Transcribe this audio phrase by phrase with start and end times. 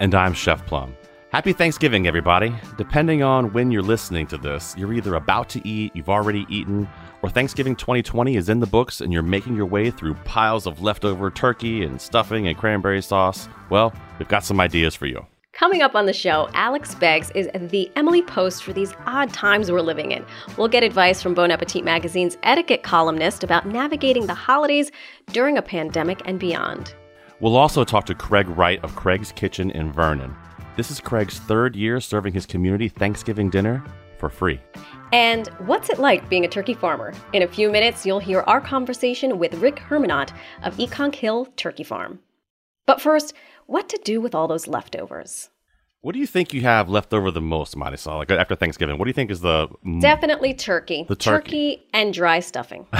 [0.00, 0.96] And I'm Chef Plum.
[1.30, 2.54] Happy Thanksgiving, everybody.
[2.76, 6.88] Depending on when you're listening to this, you're either about to eat, you've already eaten,
[7.22, 10.82] or Thanksgiving 2020 is in the books and you're making your way through piles of
[10.82, 13.48] leftover turkey and stuffing and cranberry sauce.
[13.70, 15.26] Well, we've got some ideas for you.
[15.52, 19.70] Coming up on the show, Alex Beggs is the Emily Post for these odd times
[19.70, 20.24] we're living in.
[20.56, 24.90] We'll get advice from Bon Appetit magazine's etiquette columnist about navigating the holidays
[25.32, 26.94] during a pandemic and beyond.
[27.44, 30.34] We'll also talk to Craig Wright of Craig's Kitchen in Vernon.
[30.78, 33.84] This is Craig's third year serving his community Thanksgiving dinner
[34.16, 34.58] for free.
[35.12, 37.12] And what's it like being a turkey farmer?
[37.34, 41.84] In a few minutes, you'll hear our conversation with Rick Hermonot of Ekonk Hill Turkey
[41.84, 42.18] Farm.
[42.86, 43.34] But first,
[43.66, 45.50] what to do with all those leftovers?
[46.00, 48.20] What do you think you have left over the most, Marisol?
[48.20, 49.68] Like after Thanksgiving, what do you think is the
[50.00, 51.04] definitely turkey?
[51.06, 52.86] The turkey, turkey and dry stuffing.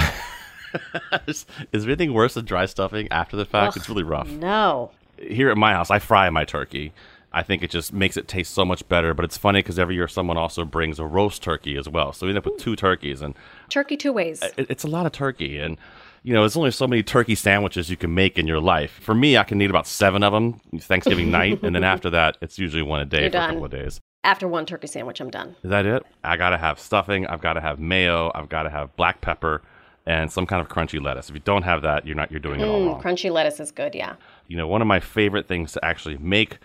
[1.27, 3.73] is, there anything worse than dry stuffing after the fact?
[3.73, 4.29] Ugh, it's really rough.
[4.29, 4.91] No.
[5.17, 6.93] Here at my house, I fry my turkey.
[7.31, 9.13] I think it just makes it taste so much better.
[9.13, 12.13] But it's funny because every year someone also brings a roast turkey as well.
[12.13, 13.35] So we end up with two turkeys, and
[13.69, 14.41] turkey two ways.
[14.41, 15.77] It, it's a lot of turkey, and
[16.23, 18.99] you know, there's only so many turkey sandwiches you can make in your life.
[19.01, 22.37] For me, I can eat about seven of them Thanksgiving night, and then after that,
[22.41, 23.49] it's usually one a day You're for done.
[23.49, 23.99] a couple of days.
[24.23, 25.55] After one turkey sandwich, I'm done.
[25.61, 26.03] Is that it?
[26.23, 27.27] I gotta have stuffing.
[27.27, 28.31] I've got to have mayo.
[28.33, 29.61] I've got to have black pepper
[30.05, 31.29] and some kind of crunchy lettuce.
[31.29, 33.01] If you don't have that, you're not you're doing it all Mm, wrong.
[33.01, 34.15] crunchy lettuce is good, yeah.
[34.47, 36.57] You know, one of my favorite things to actually make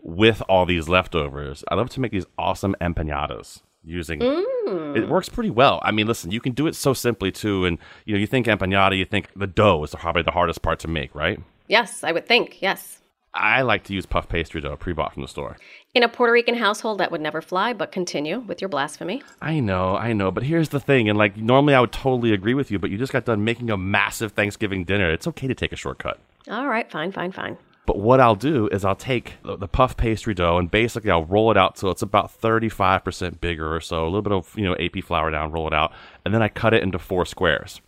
[0.00, 4.96] with all these leftovers, I love to make these awesome empanadas using Mm.
[4.96, 5.80] it works pretty well.
[5.82, 8.46] I mean, listen, you can do it so simply too and you know, you think
[8.46, 11.40] empanada, you think the dough is probably the hardest part to make, right?
[11.68, 12.98] Yes, I would think, yes.
[13.34, 15.56] I like to use puff pastry dough pre-bought from the store.
[15.94, 19.22] In a Puerto Rican household, that would never fly, but continue with your blasphemy.
[19.40, 22.54] I know, I know, but here's the thing, and like normally I would totally agree
[22.54, 25.10] with you, but you just got done making a massive Thanksgiving dinner.
[25.10, 26.18] It's okay to take a shortcut.
[26.48, 27.56] All right, fine, fine, fine.
[27.84, 31.24] But what I'll do is I'll take the, the puff pastry dough and basically I'll
[31.24, 34.64] roll it out so it's about 35% bigger or so, a little bit of, you
[34.64, 35.92] know, AP flour down, roll it out,
[36.24, 37.80] and then I cut it into four squares.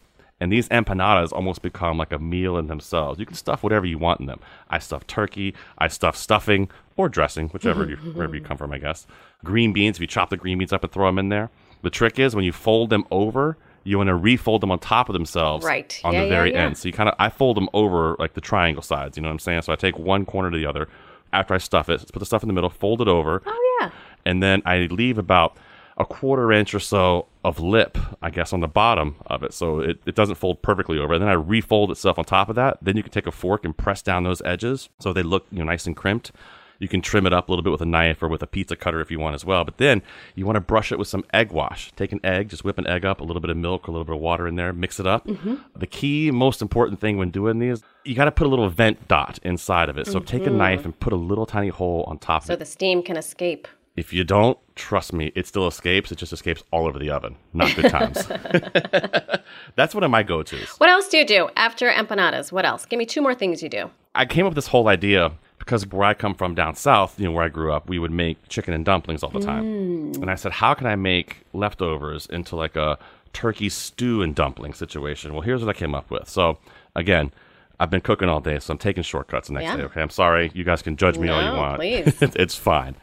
[0.44, 3.18] And these empanadas almost become like a meal in themselves.
[3.18, 4.40] You can stuff whatever you want in them.
[4.68, 6.68] I stuff turkey, I stuff stuffing
[6.98, 9.06] or dressing, whichever you, wherever you come from, I guess.
[9.42, 11.48] Green beans, if you chop the green beans up and throw them in there.
[11.80, 15.08] The trick is when you fold them over, you want to refold them on top
[15.08, 15.98] of themselves Right.
[16.04, 16.64] on Yeah, the yeah, very yeah.
[16.66, 16.76] end.
[16.76, 19.16] So you kind of I fold them over like the triangle sides.
[19.16, 19.62] You know what I'm saying?
[19.62, 20.88] So I take one corner to the other.
[21.32, 23.90] After I stuff it, put the stuff in the middle, fold it over, Oh, yeah.
[24.26, 25.56] and then I leave about
[25.96, 29.80] a quarter inch or so of lip, I guess, on the bottom of it, so
[29.80, 31.14] it, it doesn't fold perfectly over.
[31.14, 32.78] And then I refold itself on top of that.
[32.82, 35.58] Then you can take a fork and press down those edges so they look you
[35.58, 36.32] know nice and crimped.
[36.78, 38.76] You can trim it up a little bit with a knife or with a pizza
[38.76, 39.64] cutter if you want as well.
[39.64, 40.02] But then
[40.34, 41.92] you want to brush it with some egg wash.
[41.92, 44.04] Take an egg, just whip an egg up, a little bit of milk, a little
[44.04, 45.26] bit of water in there, mix it up.
[45.26, 45.54] Mm-hmm.
[45.76, 49.06] The key, most important thing when doing these, you got to put a little vent
[49.08, 50.06] dot inside of it.
[50.06, 50.88] So take a knife mm-hmm.
[50.88, 53.68] and put a little tiny hole on top of So the steam can escape.
[53.96, 56.10] If you don't, trust me, it still escapes.
[56.10, 57.36] It just escapes all over the oven.
[57.52, 58.26] Not good times.
[59.76, 60.70] That's one of my go tos.
[60.78, 62.50] What else do you do after empanadas?
[62.50, 62.86] What else?
[62.86, 63.90] Give me two more things you do.
[64.14, 67.26] I came up with this whole idea because where I come from down south, you
[67.26, 69.64] know, where I grew up, we would make chicken and dumplings all the time.
[69.64, 70.22] Mm.
[70.22, 72.98] And I said, how can I make leftovers into like a
[73.32, 75.32] turkey stew and dumpling situation?
[75.32, 76.28] Well, here's what I came up with.
[76.28, 76.58] So,
[76.96, 77.32] again,
[77.80, 79.76] I've been cooking all day, so I'm taking shortcuts the next Yeah.
[79.76, 79.82] day.
[79.84, 80.50] Okay, I'm sorry.
[80.54, 81.76] You guys can judge me all you want.
[81.76, 82.16] please.
[82.20, 82.94] it's fine.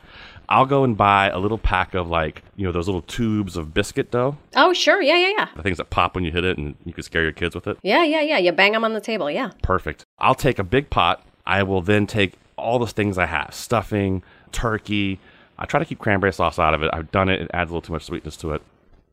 [0.51, 3.73] I'll go and buy a little pack of like, you know, those little tubes of
[3.73, 5.01] biscuit dough, Oh, sure.
[5.01, 5.47] Yeah, yeah, yeah.
[5.55, 7.67] the things that pop when you hit it and you can scare your kids with
[7.67, 7.77] it.
[7.83, 8.37] Yeah, yeah, yeah.
[8.37, 9.31] You bang them on the table.
[9.31, 9.51] Yeah.
[9.63, 10.03] Perfect.
[10.19, 11.25] I'll take a big pot.
[11.45, 15.19] I will then take all the things I have stuffing, turkey.
[15.57, 16.89] I try to keep cranberry sauce out of it.
[16.93, 18.61] I've done it, it adds a little too much sweetness to it.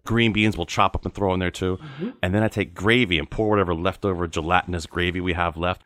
[0.05, 1.77] Green beans we'll chop up and throw in there too.
[1.77, 2.11] Mm-hmm.
[2.21, 5.83] And then I take gravy and pour whatever leftover gelatinous gravy we have left.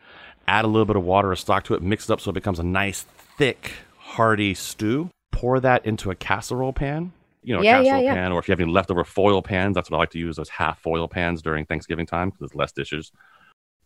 [0.48, 2.34] Add a little bit of water or stock to it, mix it up so it
[2.34, 3.02] becomes a nice,
[3.36, 5.10] thick, hearty stew.
[5.32, 7.12] Pour that into a casserole pan.
[7.42, 8.14] You know, a Yeah, yeah, casserole yeah.
[8.14, 10.36] pan, or if you have any leftover foil pans, that's what I like to use,
[10.36, 13.10] those half foil pans during Thanksgiving time because there's less dishes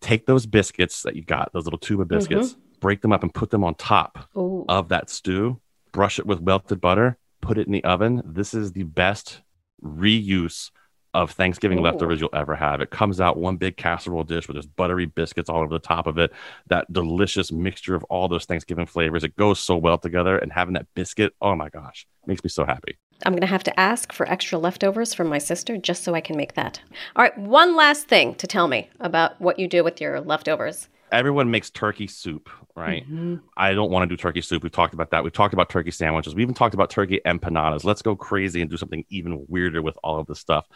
[0.00, 2.16] take those biscuits that you got, those little tube of mm-hmm.
[2.16, 4.64] biscuits, break them up and put them on top Ooh.
[4.68, 5.60] of that stew,
[5.92, 8.22] brush it with melted butter, put it in the oven.
[8.24, 9.42] This is the best
[9.82, 10.70] reuse
[11.16, 11.82] of Thanksgiving Ooh.
[11.82, 12.80] leftovers you'll ever have.
[12.80, 16.06] It comes out one big casserole dish with just buttery biscuits all over the top
[16.06, 16.30] of it.
[16.68, 19.24] That delicious mixture of all those Thanksgiving flavors.
[19.24, 20.36] It goes so well together.
[20.36, 22.98] And having that biscuit, oh my gosh, makes me so happy.
[23.24, 26.20] I'm going to have to ask for extra leftovers from my sister just so I
[26.20, 26.80] can make that.
[27.16, 30.88] All right, one last thing to tell me about what you do with your leftovers.
[31.12, 33.04] Everyone makes turkey soup, right?
[33.04, 33.36] Mm-hmm.
[33.56, 34.64] I don't want to do turkey soup.
[34.64, 35.22] We've talked about that.
[35.22, 36.34] We've talked about turkey sandwiches.
[36.34, 37.84] We even talked about turkey empanadas.
[37.84, 40.66] Let's go crazy and do something even weirder with all of this stuff.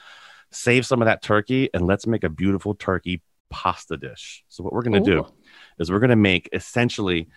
[0.53, 4.45] Save some of that turkey and let's make a beautiful turkey pasta dish.
[4.49, 5.27] So, what we're going to do
[5.79, 7.29] is we're going to make essentially,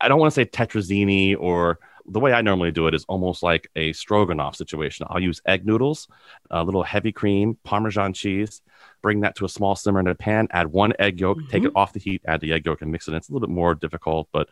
[0.00, 3.42] I don't want to say tetrazzini or the way I normally do it is almost
[3.42, 5.06] like a stroganoff situation.
[5.08, 6.08] I'll use egg noodles,
[6.50, 8.62] a little heavy cream, Parmesan cheese,
[9.02, 11.68] bring that to a small simmer in a pan, add one egg yolk, take it
[11.68, 11.76] mm-hmm.
[11.76, 13.16] off the heat, add the egg yolk, and mix it in.
[13.16, 14.48] It's a little bit more difficult, but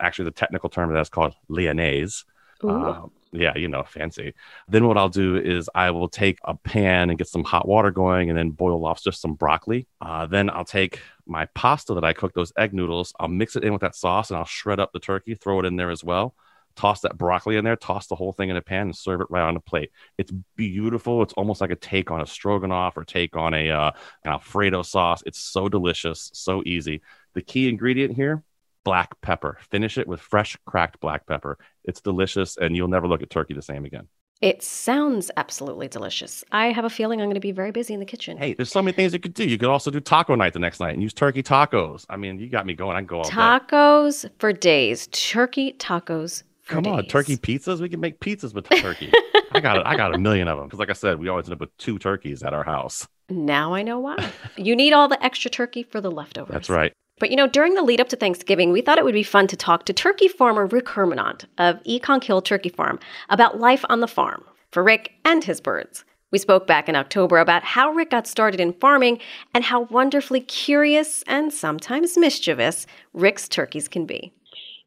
[0.00, 2.24] actually, the technical term of that is called lyonnaise.
[2.62, 4.34] Uh, yeah, you know, fancy.
[4.68, 7.90] Then what I'll do is I will take a pan and get some hot water
[7.90, 9.86] going and then boil off just some broccoli.
[10.00, 13.64] Uh, then I'll take my pasta that I cooked, those egg noodles, I'll mix it
[13.64, 16.04] in with that sauce and I'll shred up the turkey, throw it in there as
[16.04, 16.34] well.
[16.74, 19.26] Toss that broccoli in there, toss the whole thing in a pan and serve it
[19.30, 19.90] right on a plate.
[20.18, 21.22] It's beautiful.
[21.22, 23.90] It's almost like a take on a stroganoff or take on a uh,
[24.24, 25.22] an Alfredo sauce.
[25.26, 27.02] It's so delicious, so easy.
[27.34, 28.42] The key ingredient here
[28.84, 29.58] black pepper.
[29.70, 31.58] Finish it with fresh cracked black pepper.
[31.84, 34.08] It's delicious, and you'll never look at turkey the same again.
[34.40, 36.42] It sounds absolutely delicious.
[36.50, 38.36] I have a feeling I'm going to be very busy in the kitchen.
[38.36, 39.44] Hey, there's so many things you could do.
[39.48, 42.04] You could also do taco night the next night and use turkey tacos.
[42.10, 42.96] I mean, you got me going.
[42.96, 43.30] I can go all day.
[43.30, 45.06] tacos for days.
[45.12, 47.80] Turkey tacos for Come on, turkey pizzas.
[47.80, 49.12] We can make pizzas with turkey.
[49.52, 49.82] I got it.
[49.86, 51.76] I got a million of them because, like I said, we always end up with
[51.76, 53.06] two turkeys at our house.
[53.28, 54.32] Now I know why.
[54.56, 56.52] you need all the extra turkey for the leftovers.
[56.52, 56.92] That's right.
[57.22, 59.46] But you know, during the lead up to Thanksgiving, we thought it would be fun
[59.46, 62.98] to talk to turkey farmer Rick Hermonot of Ekonk Hill Turkey Farm
[63.28, 64.42] about life on the farm
[64.72, 66.04] for Rick and his birds.
[66.32, 69.20] We spoke back in October about how Rick got started in farming
[69.54, 74.32] and how wonderfully curious and sometimes mischievous Rick's turkeys can be.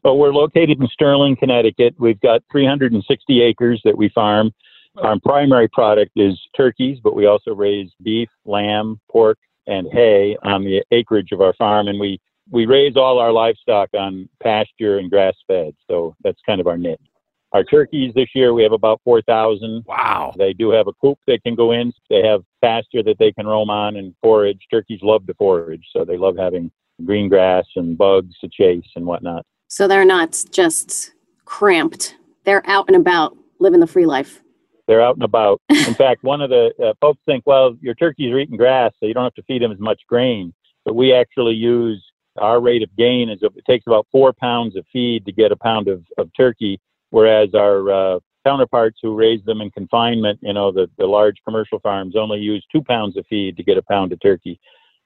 [0.03, 1.95] Well, we're located in Sterling, Connecticut.
[1.97, 4.51] We've got 360 acres that we farm.
[4.97, 9.37] Our primary product is turkeys, but we also raise beef, lamb, pork,
[9.67, 11.87] and hay on the acreage of our farm.
[11.87, 12.19] And we,
[12.49, 15.73] we raise all our livestock on pasture and grass fed.
[15.89, 16.99] So that's kind of our niche.
[17.51, 19.85] Our turkeys this year, we have about 4,000.
[19.87, 20.33] Wow.
[20.37, 21.93] They do have a coop they can go in.
[22.09, 24.59] They have pasture that they can roam on and forage.
[24.69, 26.69] Turkeys love to forage, so they love having
[27.05, 29.45] green grass and bugs to chase and whatnot.
[29.69, 31.13] So they're not just
[31.45, 32.15] cramped.
[32.43, 34.41] They're out and about living the free life.
[34.87, 35.61] They're out and about.
[35.69, 39.05] In fact, one of the uh, folks think, well, your turkeys are eating grass, so
[39.05, 40.53] you don't have to feed them as much grain.
[40.83, 42.03] But we actually use
[42.37, 45.55] our rate of gain is it takes about four pounds of feed to get a
[45.55, 46.79] pound of, of turkey,
[47.09, 51.79] whereas our uh, counterparts who raise them in confinement, you know, the, the large commercial
[51.79, 54.59] farms only use two pounds of feed to get a pound of turkey.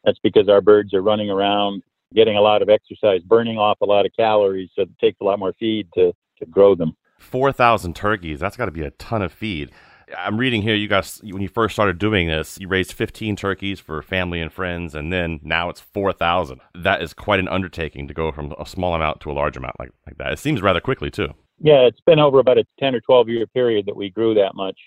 [0.04, 1.84] That's because our birds are running around,
[2.14, 5.24] getting a lot of exercise, burning off a lot of calories, so it takes a
[5.24, 6.96] lot more feed to, to grow them.
[7.20, 8.40] 4,000 turkeys.
[8.40, 9.72] That's got to be a ton of feed.
[10.18, 13.80] I'm reading here, you guys, when you first started doing this, you raised 15 turkeys
[13.80, 16.60] for family and friends, and then now it's 4,000.
[16.74, 19.76] That is quite an undertaking to go from a small amount to a large amount
[19.80, 20.34] like, like that.
[20.34, 21.30] It seems rather quickly, too.
[21.60, 24.56] Yeah, it's been over about a 10 or 12 year period that we grew that
[24.56, 24.78] much.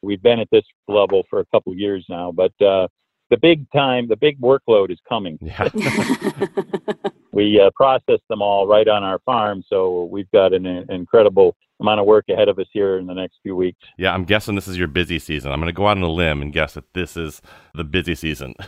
[0.00, 2.88] We've been at this level for a couple of years now, but uh,
[3.28, 5.38] the big time, the big workload is coming.
[5.42, 5.68] Yeah.
[7.32, 11.56] We uh, process them all right on our farm, so we've got an, an incredible
[11.80, 13.78] amount of work ahead of us here in the next few weeks.
[13.98, 15.50] yeah, I'm guessing this is your busy season.
[15.52, 17.40] I'm going to go out on a limb and guess that this is
[17.74, 18.54] the busy season.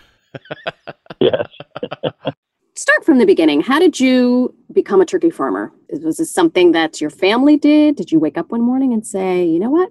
[1.20, 1.46] Yes.
[2.74, 3.60] Start from the beginning.
[3.60, 5.70] How did you become a turkey farmer?
[5.90, 7.96] Was this something that your family did?
[7.96, 9.90] Did you wake up one morning and say, you know what?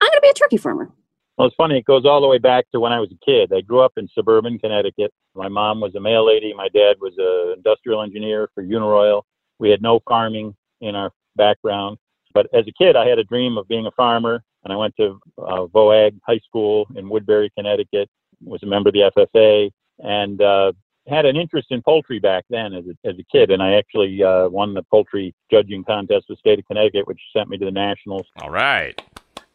[0.00, 0.90] I'm going to be a turkey farmer?
[1.38, 1.78] Well, it's funny.
[1.78, 3.52] It goes all the way back to when I was a kid.
[3.56, 5.12] I grew up in suburban Connecticut.
[5.34, 6.52] My mom was a mail lady.
[6.54, 9.22] My dad was an industrial engineer for Uniroyal.
[9.58, 11.96] We had no farming in our background.
[12.38, 14.94] But as a kid, I had a dream of being a farmer, and I went
[14.98, 18.08] to uh, VOAG High School in Woodbury, Connecticut.
[18.44, 20.70] Was a member of the FFA, and uh,
[21.08, 23.50] had an interest in poultry back then as a, as a kid.
[23.50, 27.20] And I actually uh, won the poultry judging contest with the state of Connecticut, which
[27.36, 28.28] sent me to the nationals.
[28.40, 29.02] All right.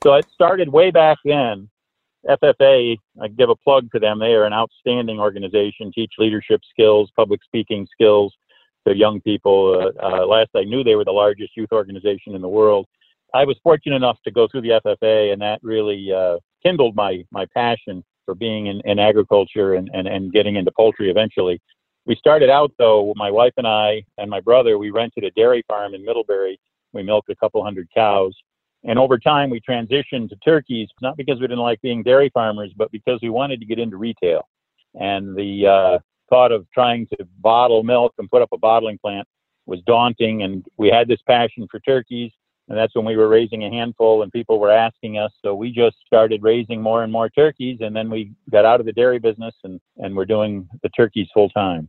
[0.03, 1.69] So it started way back then.
[2.27, 4.19] FFA, I give a plug to them.
[4.19, 8.33] They are an outstanding organization, teach leadership skills, public speaking skills
[8.87, 9.91] to young people.
[10.01, 12.85] Uh, uh, last I knew, they were the largest youth organization in the world.
[13.33, 17.23] I was fortunate enough to go through the FFA, and that really uh, kindled my
[17.31, 21.61] my passion for being in, in agriculture and, and, and getting into poultry eventually.
[22.05, 25.63] We started out, though, my wife and I and my brother, we rented a dairy
[25.67, 26.59] farm in Middlebury.
[26.91, 28.35] We milked a couple hundred cows
[28.83, 32.71] And over time, we transitioned to turkeys, not because we didn't like being dairy farmers,
[32.75, 34.47] but because we wanted to get into retail.
[34.99, 35.99] And the uh,
[36.33, 39.27] thought of trying to bottle milk and put up a bottling plant
[39.67, 40.41] was daunting.
[40.41, 42.31] And we had this passion for turkeys.
[42.69, 45.31] And that's when we were raising a handful and people were asking us.
[45.43, 47.79] So we just started raising more and more turkeys.
[47.81, 51.27] And then we got out of the dairy business and, and we're doing the turkeys
[51.33, 51.87] full time.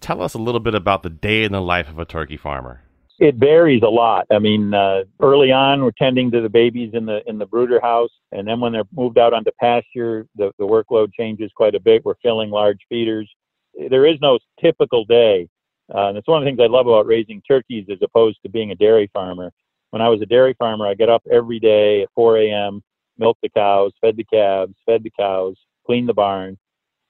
[0.00, 2.82] Tell us a little bit about the day in the life of a turkey farmer.
[3.18, 4.26] It varies a lot.
[4.30, 7.80] I mean, uh, early on, we're tending to the babies in the in the brooder
[7.80, 11.80] house, and then when they're moved out onto pasture, the, the workload changes quite a
[11.80, 12.04] bit.
[12.04, 13.26] We're filling large feeders.
[13.76, 15.48] There is no typical day,
[15.94, 18.48] uh, and it's one of the things I love about raising turkeys as opposed to
[18.48, 19.52] being a dairy farmer.
[19.90, 22.82] When I was a dairy farmer, I get up every day at 4 a.m.,
[23.18, 25.56] milked the cows, fed the calves, fed the cows,
[25.86, 26.58] cleaned the barn,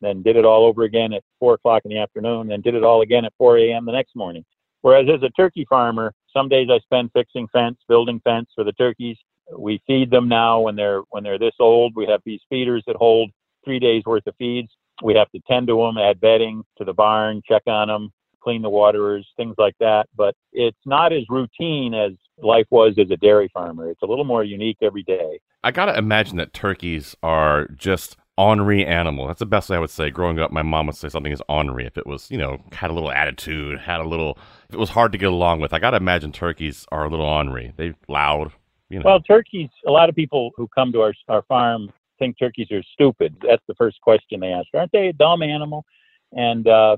[0.00, 2.84] then did it all over again at 4 o'clock in the afternoon, then did it
[2.84, 3.86] all again at 4 a.m.
[3.86, 4.44] the next morning.
[4.82, 8.72] Whereas as a turkey farmer, some days I spend fixing fence, building fence for the
[8.72, 9.16] turkeys.
[9.56, 11.94] We feed them now when they're when they're this old.
[11.96, 13.30] We have these feeders that hold
[13.64, 14.68] three days worth of feeds.
[15.02, 18.62] We have to tend to them, add bedding to the barn, check on them, clean
[18.62, 20.06] the waterers, things like that.
[20.16, 23.90] But it's not as routine as life was as a dairy farmer.
[23.90, 25.40] It's a little more unique every day.
[25.64, 29.26] I gotta imagine that turkeys are just ornery animal.
[29.26, 30.10] That's the best way I would say.
[30.10, 32.90] Growing up, my mom would say something is ornery if it was, you know, had
[32.90, 34.38] a little attitude, had a little,
[34.68, 35.72] if it was hard to get along with.
[35.72, 37.72] I got to imagine turkeys are a little ornery.
[37.76, 38.52] They loud,
[38.90, 39.04] you know.
[39.06, 42.82] Well, turkeys, a lot of people who come to our, our farm think turkeys are
[42.92, 43.36] stupid.
[43.46, 44.68] That's the first question they ask.
[44.74, 45.84] Aren't they a dumb animal?
[46.32, 46.96] And uh,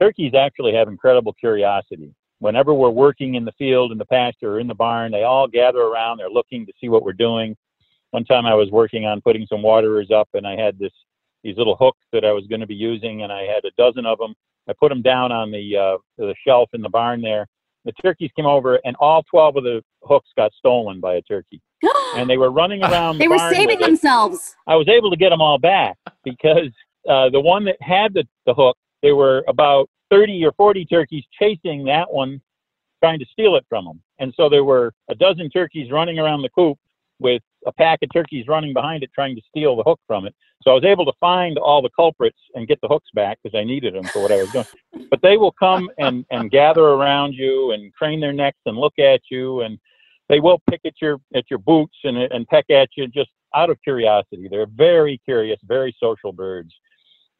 [0.00, 2.14] turkeys actually have incredible curiosity.
[2.38, 5.46] Whenever we're working in the field, in the pasture, or in the barn, they all
[5.46, 6.18] gather around.
[6.18, 7.56] They're looking to see what we're doing
[8.10, 10.92] one time I was working on putting some waterers up and I had this
[11.42, 14.04] these little hooks that I was going to be using and I had a dozen
[14.04, 14.34] of them.
[14.68, 17.46] I put them down on the uh, the shelf in the barn there.
[17.84, 21.60] The turkeys came over and all 12 of the hooks got stolen by a turkey.
[22.16, 23.18] and they were running around.
[23.18, 24.56] they the were saving themselves.
[24.66, 26.70] I was able to get them all back because
[27.08, 31.24] uh, the one that had the, the hook, there were about 30 or 40 turkeys
[31.38, 32.40] chasing that one,
[33.02, 34.02] trying to steal it from them.
[34.18, 36.76] And so there were a dozen turkeys running around the coop
[37.18, 40.34] with a pack of turkeys running behind it trying to steal the hook from it.
[40.62, 43.58] So I was able to find all the culprits and get the hooks back because
[43.58, 44.66] I needed them for what I was doing.
[45.10, 48.98] But they will come and, and gather around you and crane their necks and look
[48.98, 49.78] at you and
[50.30, 53.68] they will pick at your at your boots and and peck at you just out
[53.68, 54.46] of curiosity.
[54.48, 56.72] They're very curious, very social birds.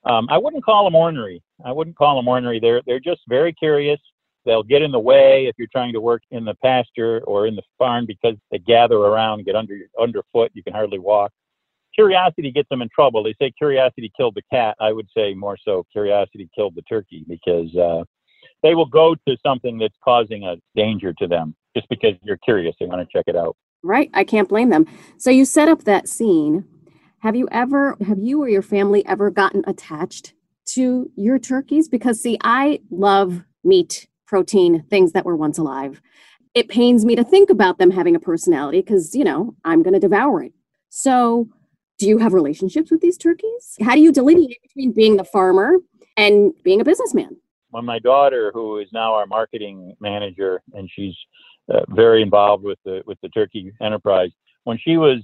[0.04, 1.40] Um, I wouldn't call them ornery.
[1.64, 2.58] I wouldn't call them ornery.
[2.58, 4.00] They're they're just very curious.
[4.44, 7.54] They'll get in the way if you're trying to work in the pasture or in
[7.54, 10.50] the barn because they gather around, get under underfoot.
[10.54, 11.30] You can hardly walk.
[11.94, 13.22] Curiosity gets them in trouble.
[13.22, 14.76] They say curiosity killed the cat.
[14.80, 18.04] I would say more so curiosity killed the turkey because uh,
[18.62, 22.74] they will go to something that's causing a danger to them just because you're curious.
[22.78, 23.56] They want to check it out.
[23.82, 24.10] Right.
[24.14, 24.86] I can't blame them.
[25.18, 26.64] So you set up that scene.
[27.20, 30.34] Have you ever, have you or your family ever gotten attached
[30.74, 31.88] to your turkeys?
[31.88, 36.00] Because see, I love meat, protein, things that were once alive.
[36.54, 39.94] It pains me to think about them having a personality because, you know, I'm going
[39.94, 40.52] to devour it.
[40.88, 41.48] So
[42.00, 43.76] do you have relationships with these turkeys?
[43.82, 45.76] How do you delineate between being the farmer
[46.16, 47.36] and being a businessman?
[47.68, 51.14] When my daughter, who is now our marketing manager, and she's
[51.72, 54.30] uh, very involved with the with the turkey enterprise.
[54.64, 55.18] When she was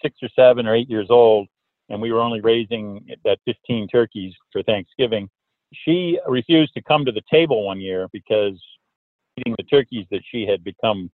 [0.00, 1.48] six or seven or eight years old,
[1.88, 5.28] and we were only raising that 15 turkeys for Thanksgiving,
[5.74, 8.62] she refused to come to the table one year because
[9.36, 11.10] eating the turkeys that she had become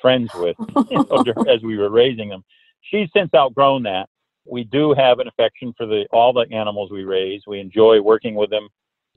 [0.00, 0.56] friends with
[1.48, 2.44] as we were raising them.
[2.82, 4.08] She's since outgrown that.
[4.46, 7.42] We do have an affection for the all the animals we raise.
[7.46, 8.68] We enjoy working with them.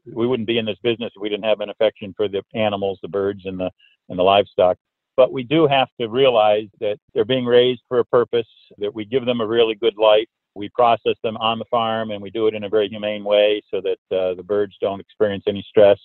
[0.05, 3.00] We wouldn't be in this business if we didn't have an affection for the animals,
[3.01, 3.69] the birds, and the
[4.10, 4.77] and the livestock
[5.17, 9.03] but we do have to realize that they're being raised for a purpose, that we
[9.03, 10.27] give them a really good life.
[10.53, 13.62] We process them on the farm and we do it in a very humane way
[13.69, 16.00] so that uh, the birds don't experience any stress.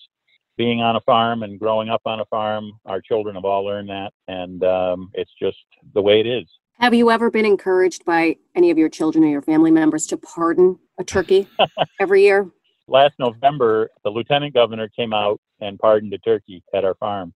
[0.57, 3.89] Being on a farm and growing up on a farm, our children have all learned
[3.89, 5.57] that, and um, it's just
[5.95, 6.47] the way it is.
[6.83, 10.17] Have you ever been encouraged by any of your children or your family members to
[10.17, 11.47] pardon a turkey
[12.01, 12.51] every year?
[12.89, 17.35] Last November, the lieutenant governor came out and pardoned a turkey at our farm.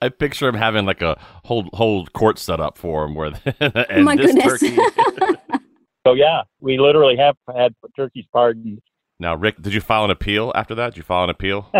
[0.00, 3.66] I picture him having like a whole whole court set up for him where oh
[3.90, 4.60] and My this goodness.
[4.60, 4.76] turkey.
[6.06, 8.80] So yeah, we literally have had turkeys pardoned.
[9.18, 10.94] now, Rick, did you file an appeal after that?
[10.94, 11.70] Did you file an appeal?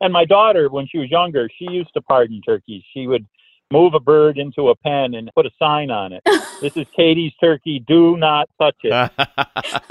[0.00, 2.82] And my daughter, when she was younger, she used to pardon turkeys.
[2.92, 3.24] She would
[3.70, 6.22] move a bird into a pen and put a sign on it.
[6.60, 7.82] this is Katie's turkey.
[7.86, 9.10] Do not touch it.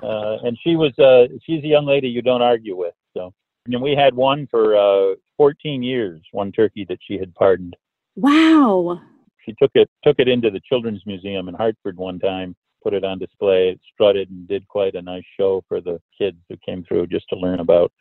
[0.00, 2.94] Uh, and she was uh, she's a young lady you don't argue with.
[3.14, 3.34] So
[3.66, 7.76] and we had one for uh, 14 years, one turkey that she had pardoned.
[8.14, 9.00] wow.
[9.44, 13.04] she took it took it into the Children's Museum in Hartford one time, put it
[13.04, 16.84] on display, it strutted and did quite a nice show for the kids who came
[16.84, 17.92] through just to learn about.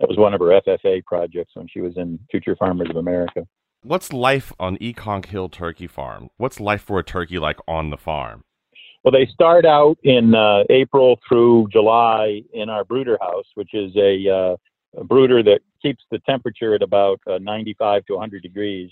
[0.00, 3.46] That was one of her FFA projects when she was in Future Farmers of America.
[3.84, 6.30] What's life on Ekonk Hill Turkey Farm?
[6.38, 8.42] What's life for a turkey like on the farm?
[9.02, 13.94] Well, they start out in uh, April through July in our brooder house, which is
[13.96, 14.56] a, uh,
[14.98, 18.90] a brooder that keeps the temperature at about uh, 95 to 100 degrees,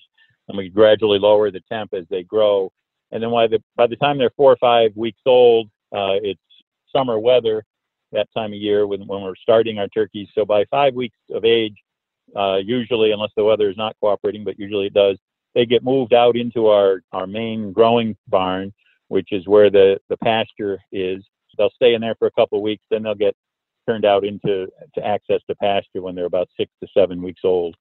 [0.48, 2.70] and we gradually lower the temp as they grow.
[3.12, 6.38] And then by the by the time they're four or five weeks old, uh, it's
[6.94, 7.64] summer weather
[8.12, 10.28] that time of year when, when we're starting our turkeys.
[10.34, 11.76] So by five weeks of age,
[12.36, 15.18] uh, usually, unless the weather is not cooperating, but usually it does,
[15.54, 18.72] they get moved out into our, our main growing barn
[19.12, 21.22] which is where the, the pasture is.
[21.58, 23.36] They'll stay in there for a couple of weeks, then they'll get
[23.86, 27.76] turned out into to access to pasture when they're about six to seven weeks old.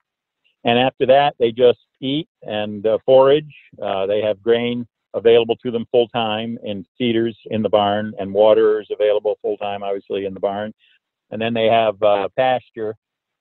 [0.66, 3.54] And after that, they just eat and uh, forage.
[3.82, 8.34] Uh, they have grain available to them full time in feeders in the barn, and
[8.34, 10.74] water is available full time, obviously, in the barn.
[11.30, 12.94] And then they have uh, pasture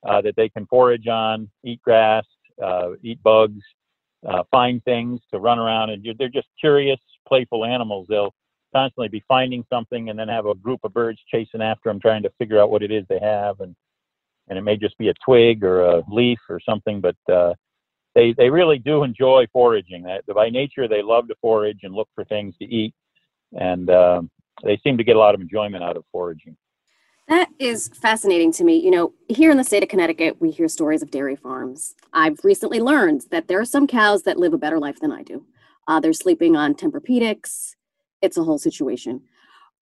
[0.08, 2.24] uh, that they can forage on, eat grass,
[2.62, 3.62] uh, eat bugs,
[4.28, 8.06] uh, find things to run around, and they're just curious playful animals.
[8.08, 8.34] They'll
[8.74, 12.22] constantly be finding something and then have a group of birds chasing after them, trying
[12.22, 13.60] to figure out what it is they have.
[13.60, 13.74] And,
[14.48, 17.54] and it may just be a twig or a leaf or something, but uh,
[18.14, 20.02] they, they really do enjoy foraging.
[20.02, 22.94] That, by nature, they love to forage and look for things to eat.
[23.58, 24.22] And uh,
[24.64, 26.56] they seem to get a lot of enjoyment out of foraging.
[27.30, 28.74] That is fascinating to me.
[28.74, 31.94] You know, here in the state of Connecticut, we hear stories of dairy farms.
[32.12, 35.22] I've recently learned that there are some cows that live a better life than I
[35.22, 35.46] do.
[35.86, 37.76] Uh, they're sleeping on Tempur-Pedics.
[38.20, 39.22] It's a whole situation.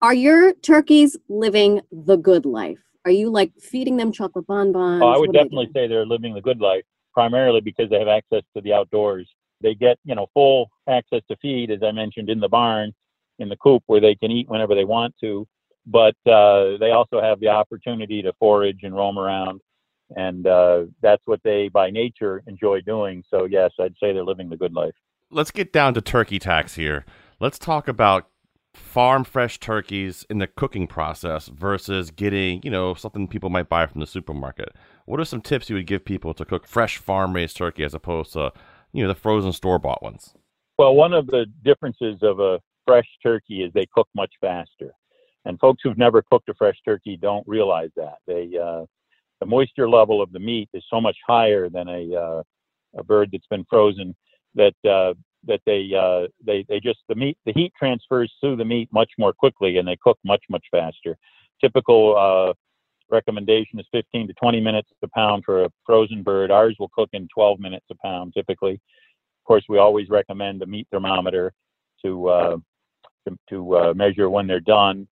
[0.03, 2.81] Are your turkeys living the good life?
[3.07, 5.03] Are you like feeding them chocolate bonbons?
[5.03, 8.43] Oh, I would definitely say they're living the good life, primarily because they have access
[8.55, 9.27] to the outdoors.
[9.63, 12.93] They get, you know, full access to feed, as I mentioned, in the barn,
[13.39, 15.49] in the coop, where they can eat whenever they want to.
[15.91, 19.61] But uh, they also have the opportunity to forage and roam around,
[20.15, 23.25] and uh, that's what they, by nature, enjoy doing.
[23.31, 24.95] So yes, I'd say they're living the good life
[25.31, 27.05] let's get down to turkey tax here.
[27.41, 28.29] Let's talk about
[28.75, 33.87] farm fresh turkeys in the cooking process versus getting, you know, something people might buy
[33.87, 34.71] from the supermarket.
[35.05, 37.95] What are some tips you would give people to cook fresh farm raised turkey as
[37.95, 38.53] opposed to,
[38.93, 40.35] you know, the frozen store bought ones?
[40.79, 44.93] Well, one of the differences of a fresh turkey is they cook much faster.
[45.49, 48.19] And folks who've never cooked a fresh turkey don't realize that.
[48.27, 48.85] They uh,
[49.41, 52.43] the moisture level of the meat is so much higher than a uh,
[52.99, 54.15] a bird that's been frozen
[54.55, 55.15] that uh,
[55.47, 59.11] that they uh, they they just the meat the heat transfers through the meat much
[59.17, 61.17] more quickly and they cook much much faster.
[61.63, 62.53] Typical uh,
[63.11, 66.51] recommendation is 15 to 20 minutes a pound for a frozen bird.
[66.51, 68.75] Ours will cook in 12 minutes a pound typically.
[68.75, 71.55] Of course, we always recommend a meat thermometer
[72.05, 72.57] to uh,
[73.27, 75.09] to, to measure when they're done.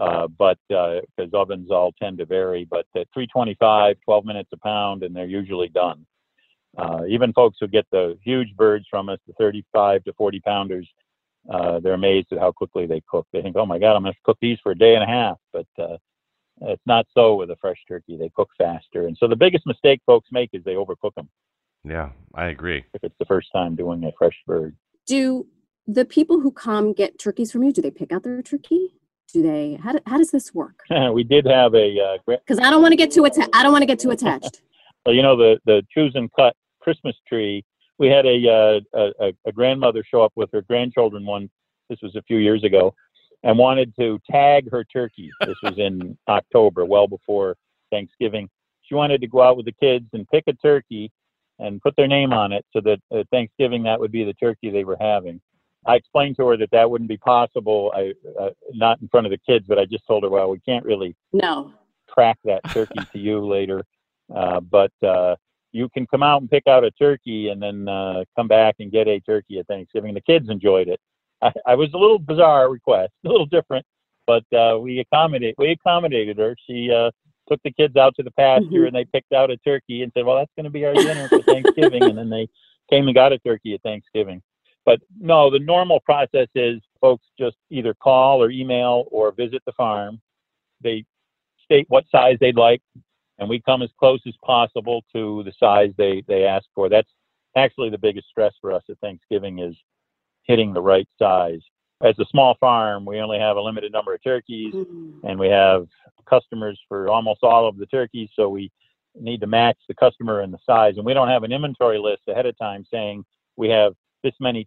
[0.00, 4.56] Uh, but because uh, ovens all tend to vary, but at 325, 12 minutes a
[4.58, 6.06] pound, and they're usually done.
[6.76, 10.88] Uh, even folks who get the huge birds from us, the 35 to 40 pounders,
[11.52, 13.26] uh, they're amazed at how quickly they cook.
[13.32, 15.06] They think, oh my God, I'm going to cook these for a day and a
[15.06, 15.38] half.
[15.52, 15.96] But uh,
[16.62, 18.16] it's not so with a fresh turkey.
[18.16, 19.06] They cook faster.
[19.06, 21.28] And so the biggest mistake folks make is they overcook them.
[21.84, 22.84] Yeah, I agree.
[22.94, 24.74] If it's the first time doing a fresh bird.
[25.06, 25.46] Do
[25.86, 28.94] the people who come get turkeys from you, do they pick out their turkey?
[29.34, 30.84] Do they, how, do, how does this work?
[31.12, 33.50] we did have a, because uh, I don't want to get too attached.
[33.52, 34.62] I don't want to get too attached.
[35.04, 37.64] well, you know, the, the choose and cut Christmas tree.
[37.98, 41.50] We had a, uh, a, a grandmother show up with her grandchildren one.
[41.90, 42.94] This was a few years ago,
[43.42, 45.30] and wanted to tag her turkey.
[45.40, 47.56] This was in October, well before
[47.90, 48.48] Thanksgiving.
[48.82, 51.10] She wanted to go out with the kids and pick a turkey
[51.58, 54.70] and put their name on it so that uh, Thanksgiving that would be the turkey
[54.70, 55.40] they were having.
[55.86, 59.30] I explained to her that that wouldn't be possible, I, uh, not in front of
[59.30, 61.72] the kids, but I just told her, well, we can't really no
[62.12, 63.84] track that turkey to you later.
[64.34, 65.36] Uh, but uh,
[65.72, 68.92] you can come out and pick out a turkey and then uh, come back and
[68.92, 70.14] get a turkey at Thanksgiving.
[70.14, 71.00] The kids enjoyed it.
[71.42, 73.84] I, I was a little bizarre request, a little different,
[74.26, 76.56] but uh, we accommodate we accommodated her.
[76.66, 77.10] She uh,
[77.48, 78.86] took the kids out to the pasture mm-hmm.
[78.86, 81.28] and they picked out a turkey and said, "Well, that's going to be our dinner
[81.28, 82.48] for Thanksgiving." and then they
[82.88, 84.40] came and got a turkey at Thanksgiving.
[84.84, 89.72] But no, the normal process is folks just either call or email or visit the
[89.72, 90.20] farm.
[90.82, 91.04] They
[91.64, 92.82] state what size they'd like,
[93.38, 96.88] and we come as close as possible to the size they they ask for.
[96.88, 97.10] That's
[97.56, 99.74] actually the biggest stress for us at Thanksgiving is
[100.42, 101.60] hitting the right size.
[102.02, 105.26] As a small farm, we only have a limited number of turkeys, mm-hmm.
[105.26, 105.86] and we have
[106.28, 108.70] customers for almost all of the turkeys, so we
[109.18, 110.94] need to match the customer and the size.
[110.96, 113.24] And we don't have an inventory list ahead of time saying
[113.56, 113.94] we have
[114.24, 114.66] this many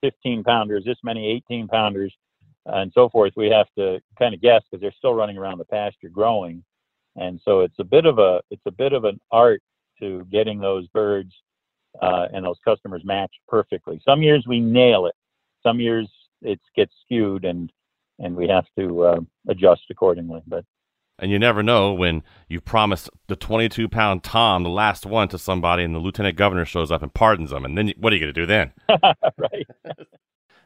[0.00, 2.14] 15 pounders, this many 18 pounders,
[2.64, 3.32] and so forth.
[3.36, 6.64] We have to kind of guess because they're still running around the pasture growing,
[7.16, 9.62] and so it's a bit of a it's a bit of an art
[10.00, 11.32] to getting those birds
[12.00, 14.00] uh, and those customers matched perfectly.
[14.04, 15.14] Some years we nail it,
[15.62, 16.08] some years
[16.40, 17.70] it gets skewed, and
[18.18, 20.42] and we have to uh, adjust accordingly.
[20.46, 20.64] But
[21.22, 25.38] and you never know when you promised the 22 pound Tom, the last one, to
[25.38, 27.64] somebody, and the lieutenant governor shows up and pardons them.
[27.64, 28.72] And then what are you going to do then?
[29.38, 29.66] right.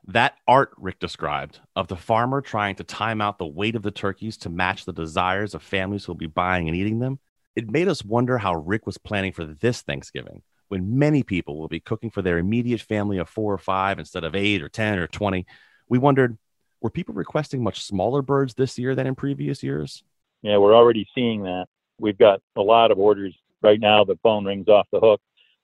[0.08, 3.90] that art Rick described of the farmer trying to time out the weight of the
[3.90, 7.18] turkeys to match the desires of families who'll be buying and eating them,
[7.54, 11.68] it made us wonder how Rick was planning for this Thanksgiving when many people will
[11.68, 14.98] be cooking for their immediate family of four or five instead of eight or 10
[14.98, 15.44] or 20.
[15.90, 16.38] We wondered,
[16.80, 20.02] were people requesting much smaller birds this year than in previous years?
[20.42, 21.66] Yeah, we're already seeing that.
[21.99, 24.05] We've got a lot of orders right now.
[24.05, 25.20] The phone rings off the hook,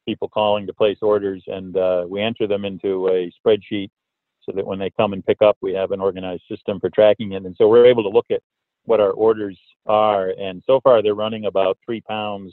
[0.06, 3.90] people calling to place orders, and uh, we enter them into a spreadsheet
[4.42, 7.32] so that when they come and pick up, we have an organized system for tracking
[7.32, 7.44] it.
[7.44, 8.42] And so we're able to look at
[8.84, 10.30] what our orders are.
[10.30, 12.52] And so far, they're running about three pounds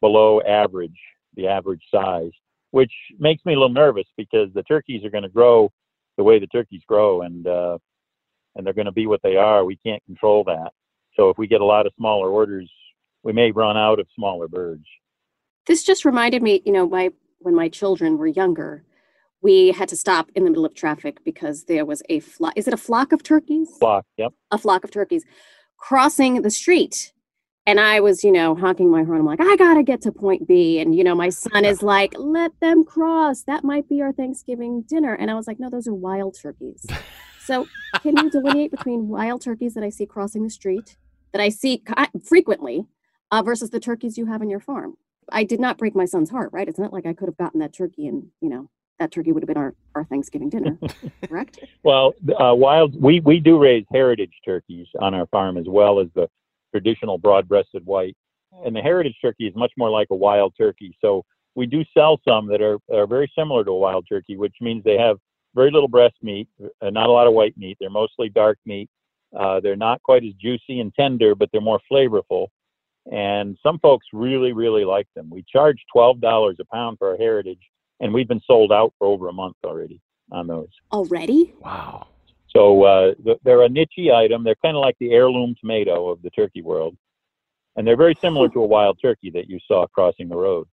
[0.00, 0.98] below average,
[1.36, 2.32] the average size,
[2.70, 5.70] which makes me a little nervous because the turkeys are going to grow
[6.16, 7.78] the way the turkeys grow, and uh,
[8.54, 9.64] and they're going to be what they are.
[9.64, 10.72] We can't control that.
[11.14, 12.70] So if we get a lot of smaller orders,
[13.22, 14.84] we may run out of smaller birds.
[15.66, 18.84] This just reminded me, you know, my when my children were younger,
[19.42, 22.52] we had to stop in the middle of traffic because there was a flock.
[22.56, 23.68] Is it a flock of turkeys?
[23.78, 24.32] Flock, yep.
[24.50, 25.24] A flock of turkeys
[25.78, 27.12] crossing the street.
[27.66, 29.20] And I was, you know, honking my horn.
[29.20, 30.80] I'm like, I gotta get to point B.
[30.80, 33.42] And, you know, my son is like, let them cross.
[33.44, 35.14] That might be our Thanksgiving dinner.
[35.14, 36.86] And I was like, no, those are wild turkeys.
[37.44, 37.66] So
[38.02, 40.96] can you delineate between wild turkeys that I see crossing the street,
[41.32, 41.82] that I see
[42.24, 42.86] frequently,
[43.30, 44.96] uh, versus the turkeys you have in your farm?
[45.32, 46.68] I did not break my son's heart, right?
[46.68, 49.42] It's not like I could have gotten that turkey and, you know, that turkey would
[49.42, 50.78] have been our, our Thanksgiving dinner,
[51.28, 51.58] correct?
[51.82, 56.08] Well, uh, wild, we, we do raise heritage turkeys on our farm as well as
[56.14, 56.28] the
[56.70, 58.16] traditional broad-breasted white.
[58.64, 60.96] And the heritage turkey is much more like a wild turkey.
[61.00, 61.24] So
[61.54, 64.84] we do sell some that are, are very similar to a wild turkey, which means
[64.84, 65.16] they have
[65.54, 66.48] very little breast meat,
[66.82, 67.76] uh, not a lot of white meat.
[67.80, 68.88] They're mostly dark meat.
[69.38, 72.48] Uh, they're not quite as juicy and tender, but they're more flavorful.
[73.10, 75.30] And some folks really, really like them.
[75.30, 76.20] We charge $12
[76.58, 77.60] a pound for our heritage
[78.00, 80.00] and we've been sold out for over a month already
[80.32, 80.68] on those.
[80.92, 81.54] Already?
[81.60, 82.08] Wow.
[82.48, 84.42] So uh, they're a niche item.
[84.42, 86.96] They're kind of like the heirloom tomato of the turkey world,
[87.76, 90.66] and they're very similar to a wild turkey that you saw crossing the road.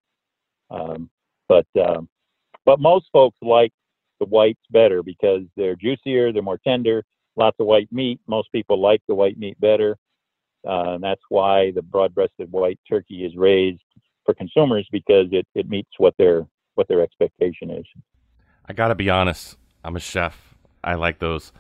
[0.72, 1.10] Um,
[1.48, 2.10] but um,
[2.66, 3.72] but most folks like
[4.19, 7.03] the whites better because they're juicier, they're more tender,
[7.36, 8.19] lots of white meat.
[8.27, 9.97] Most people like the white meat better,
[10.67, 13.82] uh, and that's why the broad-breasted white turkey is raised
[14.25, 17.86] for consumers because it, it meets what they're what their expectation is.
[18.67, 19.58] I got to be honest.
[19.84, 20.56] I'm a chef.
[20.84, 21.51] I like those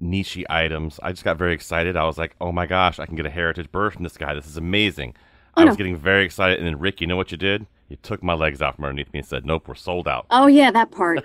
[0.00, 0.98] niche items.
[1.02, 1.96] I just got very excited.
[1.96, 4.34] I was like, oh my gosh, I can get a heritage bird from this guy.
[4.34, 5.14] This is amazing.
[5.56, 5.76] Oh, I was no.
[5.76, 6.58] getting very excited.
[6.58, 7.66] And then, Rick, you know what you did?
[7.88, 10.26] You took my legs out from underneath me and said, nope, we're sold out.
[10.30, 11.24] Oh, yeah, that part.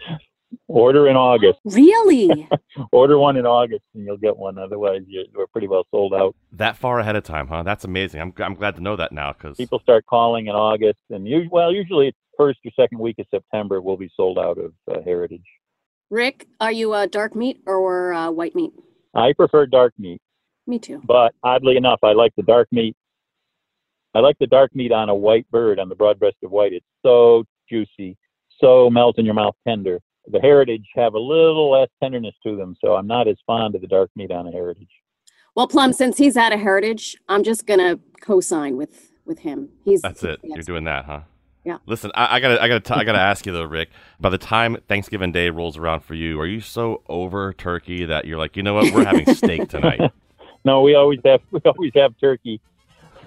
[0.68, 1.58] Order in August.
[1.64, 2.48] Really?
[2.92, 4.58] Order one in August and you'll get one.
[4.58, 6.34] Otherwise, you're, you're pretty well sold out.
[6.52, 7.62] That far ahead of time, huh?
[7.62, 8.20] That's amazing.
[8.20, 11.48] I'm, I'm glad to know that now because people start calling in August, and you,
[11.50, 13.80] well, usually it's first or second week of September.
[13.80, 15.44] We'll be sold out of uh, Heritage.
[16.10, 18.72] Rick, are you a dark meat or uh, white meat?
[19.14, 20.20] I prefer dark meat.
[20.66, 21.00] Me too.
[21.04, 22.96] But oddly enough, I like the dark meat.
[24.16, 26.72] I like the dark meat on a white bird, on the broad-breasted white.
[26.72, 28.16] It's so juicy,
[28.60, 32.76] so melt in your mouth tender the heritage have a little less tenderness to them,
[32.80, 34.90] so I'm not as fond of the dark meat on a heritage.
[35.54, 39.70] Well, Plum, since he's at a heritage, I'm just gonna co-sign with with him.
[39.84, 40.40] He's that's it.
[40.42, 41.20] You're doing that, huh?
[41.64, 41.78] Yeah.
[41.86, 43.90] Listen, I, I gotta, I gotta, I gotta ask you though, Rick.
[44.20, 48.24] By the time Thanksgiving Day rolls around for you, are you so over turkey that
[48.24, 50.00] you're like, you know what, we're having steak tonight?
[50.64, 52.60] no, we always have, we always have turkey.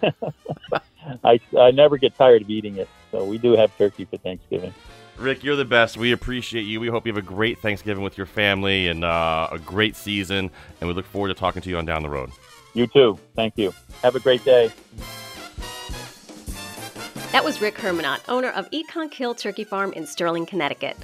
[1.24, 4.74] I, I never get tired of eating it, so we do have turkey for Thanksgiving.
[5.18, 5.98] Rick, you're the best.
[5.98, 6.80] We appreciate you.
[6.80, 10.50] We hope you have a great Thanksgiving with your family and uh, a great season.
[10.80, 12.32] And we look forward to talking to you on down the road.
[12.74, 13.20] You too.
[13.36, 13.74] Thank you.
[14.02, 14.72] Have a great day.
[17.32, 20.98] That was Rick Hermonot, owner of Ekonk Hill Turkey Farm in Sterling, Connecticut.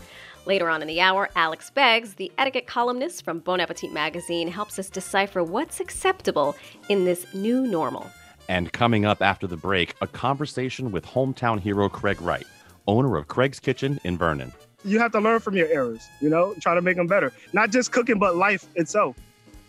[0.46, 4.80] Later on in the hour, Alex Beggs, the etiquette columnist from Bon Appetit magazine, helps
[4.80, 6.56] us decipher what's acceptable
[6.88, 8.10] in this new normal.
[8.48, 12.46] And coming up after the break, a conversation with hometown hero Craig Wright
[12.88, 14.52] owner of Craig's Kitchen in Vernon.
[14.84, 17.34] You have to learn from your errors, you know, try to make them better.
[17.54, 19.18] Not just cooking, but life itself.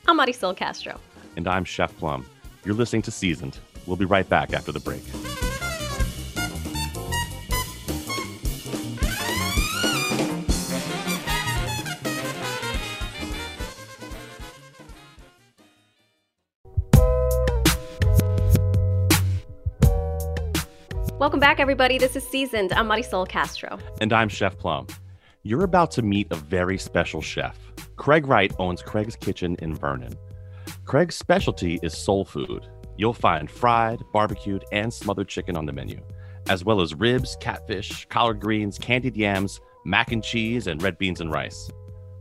[0.07, 1.01] I'm Marisol Castro.
[1.37, 2.27] And I'm Chef Plum.
[2.65, 3.59] You're listening to Seasoned.
[3.87, 5.03] We'll be right back after the break.
[21.27, 21.99] Welcome back, everybody.
[21.99, 22.73] This is Seasoned.
[22.73, 23.81] I'm Marisol Castro.
[24.01, 24.87] And I'm Chef Plum.
[25.43, 27.59] You're about to meet a very special chef.
[27.97, 30.15] Craig Wright owns Craig's Kitchen in Vernon.
[30.85, 32.69] Craig's specialty is soul food.
[32.97, 36.01] You'll find fried, barbecued, and smothered chicken on the menu,
[36.49, 41.21] as well as ribs, catfish, collard greens, candied yams, mac and cheese, and red beans
[41.21, 41.69] and rice.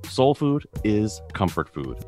[0.05, 2.03] Soul food is comfort food.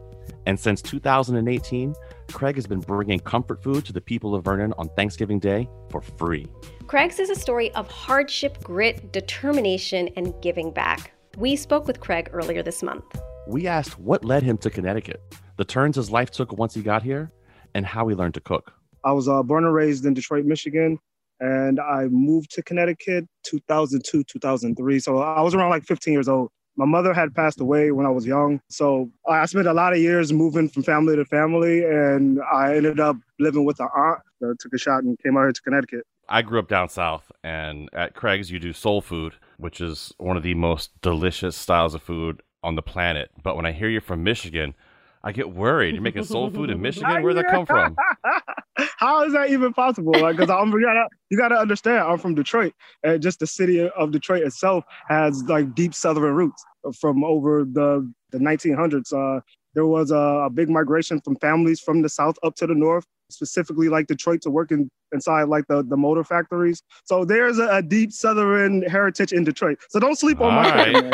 [0.47, 1.93] And since 2018,
[2.31, 6.01] Craig has been bringing comfort food to the people of Vernon on Thanksgiving Day for
[6.01, 6.47] free.
[6.87, 11.11] Craig's is a story of hardship, grit, determination, and giving back.
[11.35, 13.03] We spoke with Craig earlier this month.
[13.45, 15.21] We asked what led him to Connecticut,
[15.57, 17.29] the turns his life took once he got here,
[17.75, 18.71] and how he learned to cook.
[19.03, 20.97] I was uh, born and raised in Detroit, Michigan,
[21.41, 24.99] and I moved to Connecticut 2002, 2003.
[24.99, 26.51] So I was around like 15 years old.
[26.77, 28.61] My mother had passed away when I was young.
[28.69, 32.99] So I spent a lot of years moving from family to family, and I ended
[32.99, 36.05] up living with an aunt that took a shot and came out here to Connecticut.
[36.29, 40.37] I grew up down south, and at Craig's, you do soul food, which is one
[40.37, 43.31] of the most delicious styles of food on the planet.
[43.41, 44.75] But when I hear you're from Michigan,
[45.23, 45.95] I get worried.
[45.95, 47.23] You're making soul food in Michigan?
[47.23, 47.95] Where'd that come from?
[48.97, 50.13] How is that even possible?
[50.13, 53.87] Like, because I'm you gotta you gotta understand, I'm from Detroit, and just the city
[53.89, 56.63] of Detroit itself has like deep Southern roots
[56.99, 59.13] from over the the 1900s.
[59.13, 59.41] Uh,
[59.77, 63.05] there was a, a, big migration from families from the south up to the north,
[63.29, 66.81] specifically like Detroit, to work in, inside like the, the motor factories.
[67.03, 69.77] So there's a, a deep Southern heritage in Detroit.
[69.89, 71.13] So don't sleep on All my right.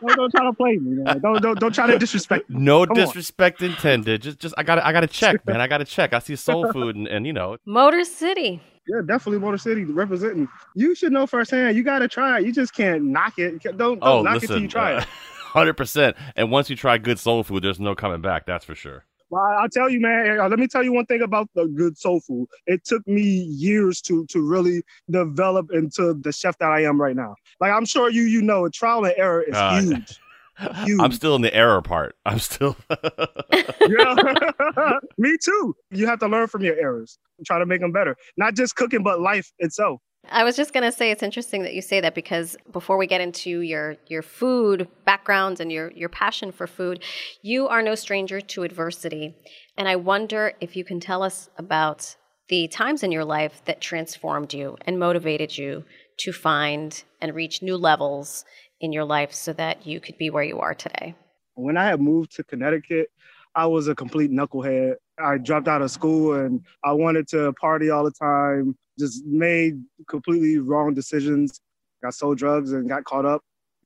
[0.00, 1.02] don't, don't, try to play me.
[1.02, 1.18] Man.
[1.18, 2.48] Don't, don't don't try to disrespect.
[2.48, 2.56] Me.
[2.60, 3.70] No Come disrespect on.
[3.70, 4.22] intended.
[4.22, 5.60] Just just I got I got to check, man.
[5.60, 6.14] I got to check.
[6.14, 8.62] I see soul food and, and you know Motor City.
[8.86, 10.46] Yeah, definitely Motor City representing.
[10.76, 11.76] You should know firsthand.
[11.76, 12.46] You got to try it.
[12.46, 13.60] You just can't knock it.
[13.64, 15.08] Don't, don't oh, knock listen, it till you try uh, it.
[15.56, 16.16] Hundred percent.
[16.36, 18.46] And once you try good soul food, there's no coming back.
[18.46, 19.04] That's for sure.
[19.30, 20.38] Well, I'll tell you, man.
[20.38, 22.46] Let me tell you one thing about the good soul food.
[22.66, 27.16] It took me years to to really develop into the chef that I am right
[27.16, 27.34] now.
[27.60, 30.20] Like I'm sure you you know, trial and error is uh, huge.
[30.84, 31.00] Huge.
[31.00, 32.16] I'm still in the error part.
[32.24, 32.76] I'm still.
[33.88, 34.14] yeah.
[35.18, 35.74] Me too.
[35.90, 37.18] You have to learn from your errors.
[37.44, 38.16] Try to make them better.
[38.36, 40.00] Not just cooking, but life itself.
[40.30, 43.06] I was just going to say it's interesting that you say that because before we
[43.06, 47.02] get into your your food backgrounds and your your passion for food,
[47.42, 49.34] you are no stranger to adversity.
[49.76, 52.16] And I wonder if you can tell us about
[52.48, 55.84] the times in your life that transformed you and motivated you
[56.18, 58.44] to find and reach new levels
[58.80, 61.14] in your life so that you could be where you are today.
[61.54, 63.08] When I had moved to Connecticut,
[63.54, 64.96] I was a complete knucklehead.
[65.18, 69.82] I dropped out of school and I wanted to party all the time, just made
[70.08, 71.60] completely wrong decisions,
[72.02, 73.42] got sold drugs and got caught up.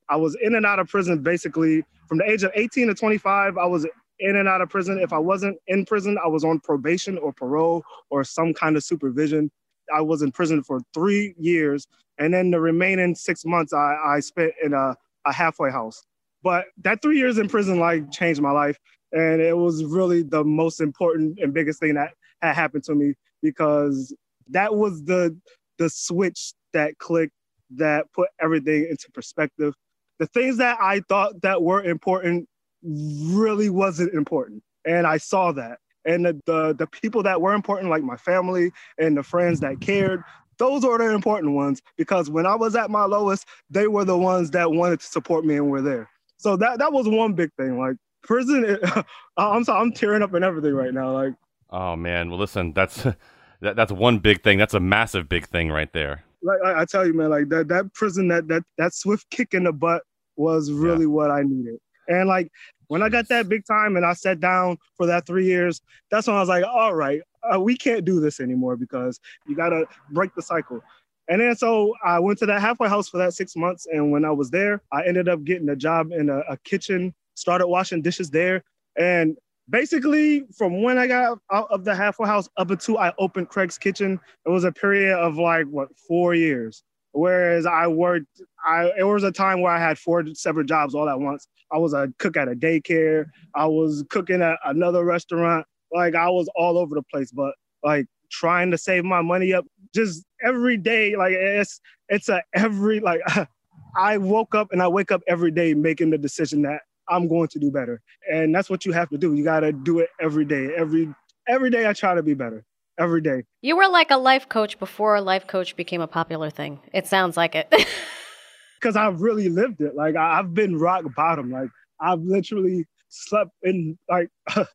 [0.08, 3.56] I was in and out of prison basically from the age of 18 to 25.
[3.56, 3.86] I was
[4.18, 4.98] in and out of prison.
[4.98, 8.84] If I wasn't in prison, I was on probation or parole or some kind of
[8.84, 9.50] supervision.
[9.94, 11.86] I was in prison for three years.
[12.18, 14.96] And then the remaining six months I, I spent in a,
[15.26, 16.02] a halfway house.
[16.42, 18.78] But that three years in prison like changed my life
[19.12, 23.14] and it was really the most important and biggest thing that had happened to me
[23.42, 24.14] because
[24.48, 25.36] that was the
[25.78, 27.32] the switch that clicked
[27.70, 29.74] that put everything into perspective
[30.18, 32.48] the things that i thought that were important
[32.82, 37.90] really wasn't important and i saw that and the, the, the people that were important
[37.90, 40.22] like my family and the friends that cared
[40.58, 44.16] those are the important ones because when i was at my lowest they were the
[44.16, 47.50] ones that wanted to support me and were there so that that was one big
[47.56, 48.78] thing like prison.
[49.36, 51.12] I'm sorry, I'm tearing up and everything right now.
[51.12, 51.34] Like,
[51.70, 53.06] oh man, well listen, that's
[53.60, 54.58] that, that's one big thing.
[54.58, 56.24] That's a massive big thing right there.
[56.42, 59.54] Like I, I tell you, man, like that that prison, that that that swift kick
[59.54, 60.02] in the butt
[60.36, 61.08] was really yeah.
[61.08, 61.78] what I needed.
[62.08, 62.50] And like
[62.88, 66.26] when I got that big time and I sat down for that three years, that's
[66.26, 67.20] when I was like, all right,
[67.52, 70.82] uh, we can't do this anymore because you got to break the cycle.
[71.28, 73.86] And then so I went to that halfway house for that six months.
[73.86, 77.14] And when I was there, I ended up getting a job in a, a kitchen
[77.34, 78.64] started washing dishes there.
[78.98, 79.36] And
[79.70, 83.78] basically, from when I got out of the halfway house up until I opened Craig's
[83.78, 86.82] Kitchen, it was a period of like, what, four years.
[87.12, 91.08] Whereas I worked, I it was a time where I had four separate jobs all
[91.08, 91.48] at once.
[91.72, 93.26] I was a cook at a daycare.
[93.54, 95.66] I was cooking at another restaurant.
[95.92, 99.66] Like I was all over the place, but like trying to save my money up
[99.92, 101.16] just every day.
[101.16, 103.22] Like it's it's a every like
[103.96, 107.48] I woke up and I wake up every day making the decision that I'm going
[107.48, 108.00] to do better.
[108.30, 109.34] And that's what you have to do.
[109.34, 110.70] You got to do it every day.
[110.76, 111.12] Every
[111.48, 112.64] every day I try to be better.
[112.98, 113.44] Every day.
[113.62, 116.80] You were like a life coach before a life coach became a popular thing.
[116.92, 117.72] It sounds like it.
[118.80, 119.94] Cuz I've really lived it.
[119.94, 121.50] Like I've been rock bottom.
[121.50, 121.70] Like
[122.00, 124.66] I've literally slept in like like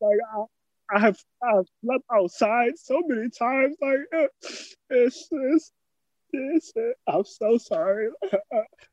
[0.00, 0.44] I,
[0.94, 3.76] I have I've slept outside so many times.
[3.80, 4.00] Like
[4.90, 5.72] it's it's,
[6.32, 6.72] it's
[7.08, 8.08] I'm so sorry.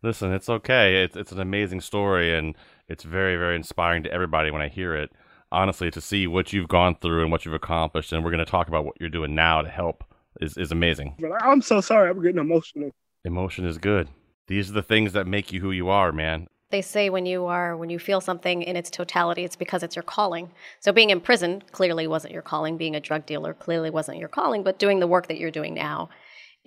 [0.04, 1.04] Listen, it's okay.
[1.04, 2.56] It's it's an amazing story, and
[2.88, 5.12] it's very very inspiring to everybody when I hear it.
[5.52, 8.52] Honestly, to see what you've gone through and what you've accomplished, and we're going to
[8.52, 10.04] talk about what you're doing now to help
[10.42, 11.16] is is amazing.
[11.20, 12.10] But I'm so sorry.
[12.10, 12.92] I'm getting emotional.
[13.24, 14.08] Emotion is good.
[14.48, 16.48] These are the things that make you who you are, man.
[16.70, 19.96] They say when you are when you feel something in its totality, it's because it's
[19.96, 20.52] your calling.
[20.82, 22.78] So being in prison clearly wasn't your calling.
[22.78, 24.64] Being a drug dealer clearly wasn't your calling.
[24.64, 26.10] But doing the work that you're doing now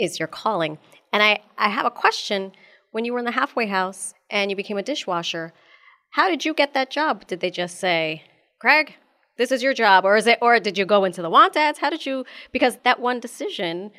[0.00, 0.78] is your calling.
[1.12, 2.52] And I, I have a question.
[2.92, 5.52] When you were in the halfway house and you became a dishwasher,
[6.10, 7.26] how did you get that job?
[7.26, 8.24] Did they just say,
[8.60, 8.94] Craig,
[9.36, 11.78] this is your job, or is it, or did you go into the want ads?
[11.78, 12.24] How did you?
[12.52, 13.90] Because that one decision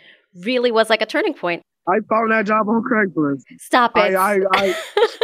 [0.46, 1.62] really was like a turning point.
[1.88, 3.42] I found that job on Craigslist.
[3.60, 4.16] Stop it.
[4.16, 4.76] I, I, I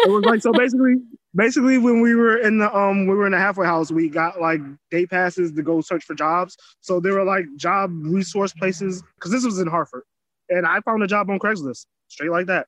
[0.06, 0.96] it was like so basically
[1.36, 4.42] basically when we were in the um we were in the halfway house, we got
[4.42, 6.58] like day passes to go search for jobs.
[6.82, 10.04] So there were like job resource places because this was in Hartford.
[10.50, 12.68] And I found a job on Craigslist, straight like that.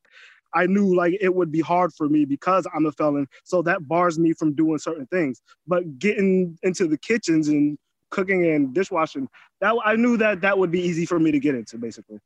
[0.54, 3.28] I knew like it would be hard for me because I'm a felon.
[3.44, 5.42] So that bars me from doing certain things.
[5.66, 7.78] But getting into the kitchens and
[8.10, 9.28] cooking and dishwashing,
[9.60, 12.18] that I knew that that would be easy for me to get into basically.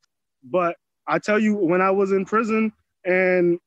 [0.42, 2.72] But I tell you, when I was in prison
[3.04, 3.58] and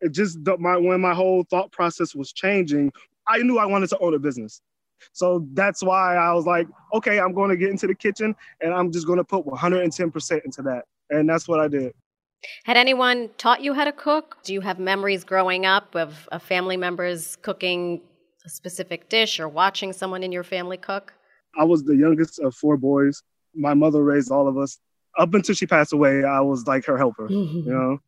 [0.00, 2.92] it just my when my whole thought process was changing,
[3.26, 4.60] I knew I wanted to own a business.
[5.12, 8.72] So that's why I was like, okay, I'm going to get into the kitchen and
[8.72, 10.84] I'm just going to put 110% into that.
[11.10, 11.92] And that's what I did.
[12.64, 14.36] Had anyone taught you how to cook?
[14.44, 18.02] Do you have memories growing up of, of family members cooking
[18.44, 21.14] a specific dish or watching someone in your family cook?
[21.58, 23.22] I was the youngest of four boys.
[23.54, 24.78] My mother raised all of us
[25.18, 27.28] up until she passed away, I was like her helper.
[27.30, 27.98] you know.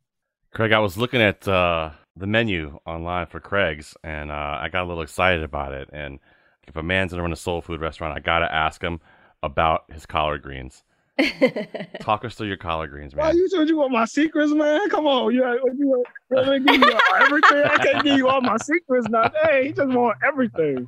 [0.53, 4.85] Craig, I was looking at uh, the menu online for Craig's, and uh, I got
[4.85, 5.89] a little excited about it.
[5.93, 6.19] And
[6.67, 9.01] if a man's gonna run a soul food restaurant, I gotta ask him
[9.43, 10.83] about his collard greens.
[12.01, 13.25] Talk us through your collard greens, man.
[13.25, 14.89] Why you said you want my secrets, man?
[14.91, 15.45] Come on, you,
[15.79, 16.07] you, want,
[16.47, 17.65] you give me everything.
[17.65, 19.31] I can't give you all my secrets now.
[19.43, 20.87] Hey, he just want everything.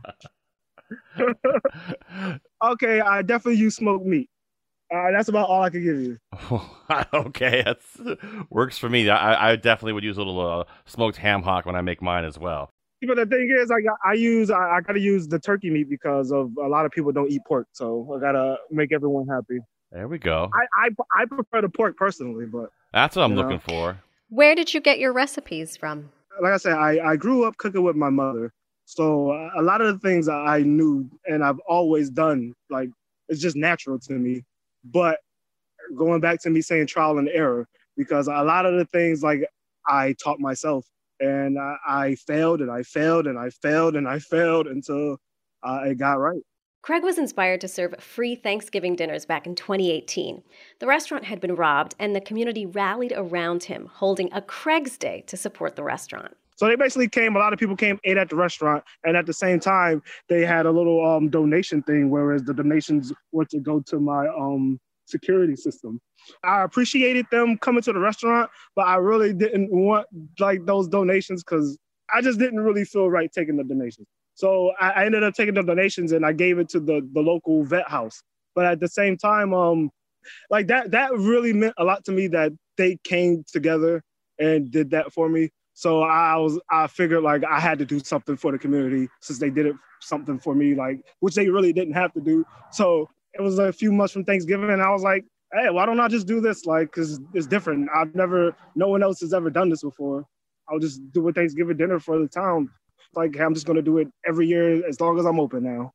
[2.64, 4.28] okay, I definitely use smoked meat.
[4.94, 6.18] Uh, that's about all I can give you.
[7.14, 8.00] okay, that's
[8.50, 9.08] works for me.
[9.08, 12.24] I, I definitely would use a little uh, smoked ham hock when I make mine
[12.24, 12.70] as well.
[13.06, 15.88] But the thing is, I got I use I, I, gotta use the turkey meat
[15.88, 19.60] because of a lot of people don't eat pork, so I gotta make everyone happy.
[19.92, 20.50] There we go.
[20.52, 23.58] I I, I prefer the pork personally, but that's what I'm looking know.
[23.58, 23.98] for.
[24.28, 26.10] Where did you get your recipes from?
[26.40, 28.52] Like I said, I I grew up cooking with my mother,
[28.84, 32.90] so a lot of the things I knew and I've always done, like
[33.28, 34.44] it's just natural to me.
[34.84, 35.18] But
[35.96, 39.48] going back to me saying trial and error, because a lot of the things like
[39.86, 40.86] I taught myself
[41.20, 45.18] and I, I failed and I failed and I failed and I failed until
[45.62, 46.42] uh, it got right.
[46.88, 50.42] Craig was inspired to serve free Thanksgiving dinners back in 2018.
[50.78, 55.22] The restaurant had been robbed, and the community rallied around him, holding a Craig's Day
[55.26, 56.34] to support the restaurant.
[56.56, 57.36] So they basically came.
[57.36, 60.46] A lot of people came, ate at the restaurant, and at the same time, they
[60.46, 62.08] had a little um, donation thing.
[62.08, 66.00] Whereas the donations were to go to my um, security system.
[66.42, 70.06] I appreciated them coming to the restaurant, but I really didn't want
[70.40, 71.76] like those donations because
[72.14, 74.06] I just didn't really feel right taking the donations.
[74.38, 77.20] So I, I, ended up taking the donations and I gave it to the the
[77.20, 78.22] local vet house.
[78.54, 79.90] But at the same time, um,
[80.48, 84.00] like that that really meant a lot to me that they came together
[84.38, 85.50] and did that for me.
[85.74, 89.40] So I was I figured like I had to do something for the community since
[89.40, 92.46] they did it something for me, like which they really didn't have to do.
[92.70, 95.98] So it was a few months from Thanksgiving, and I was like, hey, why don't
[95.98, 96.64] I just do this?
[96.64, 97.88] Like, cause it's different.
[97.92, 100.24] I've never, no one else has ever done this before.
[100.68, 102.70] I'll just do a Thanksgiving dinner for the town.
[103.14, 105.92] Like, I'm just gonna do it every year as long as I'm open now.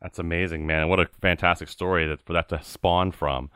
[0.00, 0.88] That's amazing, man.
[0.88, 3.50] What a fantastic story that for that to spawn from.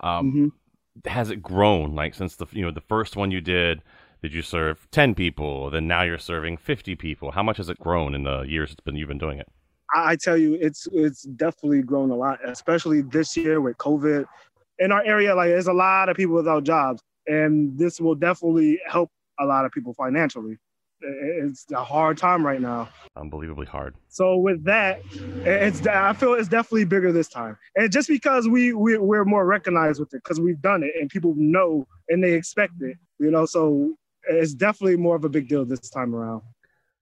[0.00, 1.08] Um, mm-hmm.
[1.08, 3.82] Has it grown like since the you know the first one you did?
[4.22, 5.68] Did you serve 10 people?
[5.68, 7.32] Then now you're serving 50 people.
[7.32, 9.48] How much has it grown in the years it's been you've been doing it?
[9.94, 14.24] I tell you, it's it's definitely grown a lot, especially this year with COVID.
[14.78, 18.80] In our area, like there's a lot of people without jobs, and this will definitely
[18.86, 20.58] help a lot of people financially.
[21.04, 22.88] It's a hard time right now.
[23.16, 23.94] Unbelievably hard.
[24.08, 25.00] So with that,
[25.44, 29.44] it's I feel it's definitely bigger this time, and just because we, we we're more
[29.46, 33.30] recognized with it because we've done it and people know and they expect it, you
[33.30, 33.46] know.
[33.46, 33.94] So
[34.28, 36.42] it's definitely more of a big deal this time around.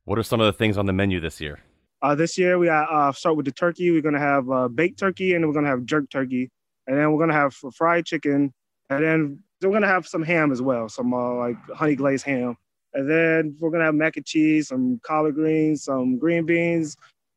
[0.05, 1.61] What are some of the things on the menu this year?
[2.03, 3.92] Uh, this year we uh, start with the turkey.
[3.92, 6.50] We're gonna have uh, baked turkey, and we're gonna have jerk turkey,
[6.86, 8.53] and then we're gonna have fried chicken,
[8.90, 12.57] and then we're gonna have some ham as well, some uh, like honey glazed ham,
[12.95, 16.97] and then we're gonna have mac and cheese, some collard greens, some green beans,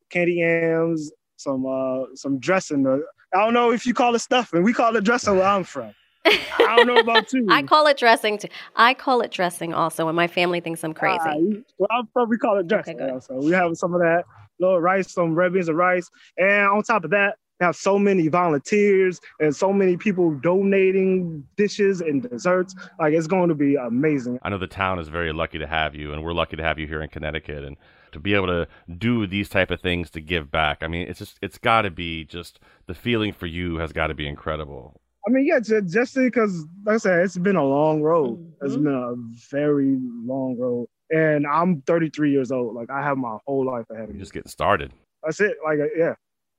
[0.10, 2.86] candy yams, some uh, some dressing.
[2.88, 4.64] I don't know if you call it stuffing.
[4.64, 5.94] We call it dressing where I'm from.
[6.26, 7.48] I don't know about you.
[7.50, 8.48] I call it dressing too.
[8.76, 11.20] I call it dressing also, and my family thinks I'm crazy.
[11.22, 11.36] Ah,
[11.78, 13.00] well, I'm from, we call it dressing.
[13.00, 14.26] Okay, so we have some of that,
[14.60, 16.10] little rice, some red beans and rice.
[16.38, 22.02] And on top of that, have so many volunteers and so many people donating dishes
[22.02, 22.76] and desserts.
[23.00, 24.40] Like it's going to be amazing.
[24.44, 26.80] I know the town is very lucky to have you, and we're lucky to have
[26.80, 27.78] you here in Connecticut, and
[28.12, 30.80] to be able to do these type of things to give back.
[30.82, 34.08] I mean, it's just it's got to be just the feeling for you has got
[34.08, 35.00] to be incredible.
[35.28, 38.54] I mean, yeah, just because, like I said, it's been a long road.
[38.62, 38.84] It's Mhm.
[38.84, 39.16] been a
[39.50, 40.88] very long road.
[41.12, 42.76] And I'm 33 years old.
[42.76, 44.20] Like, I have my whole life ahead of You're me.
[44.20, 44.92] just getting started.
[45.24, 45.58] That's it.
[45.66, 46.14] Like, yeah,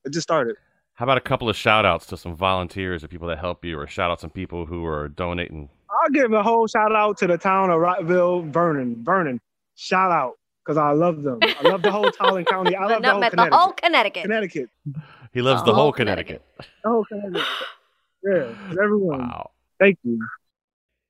[0.04, 0.56] it just started.
[0.96, 3.78] How about a couple of shout outs to some volunteers or people that help you,
[3.78, 5.68] or shout out some people who are donating?
[5.90, 8.96] I'll give a whole shout out to the town of Rockville, Vernon.
[9.04, 9.40] Vernon,
[9.74, 10.32] shout out
[10.64, 11.38] because I love them.
[11.42, 12.74] I love the whole Tolland County.
[12.74, 13.58] I love the whole met the Connecticut.
[13.58, 14.22] whole Connecticut.
[14.22, 14.70] Connecticut.
[15.32, 16.42] He loves The the whole whole Connecticut.
[16.56, 16.74] Connecticut.
[16.82, 17.46] The whole Connecticut.
[18.24, 19.18] Yeah, everyone.
[19.20, 19.50] Wow.
[19.78, 20.18] Thank you.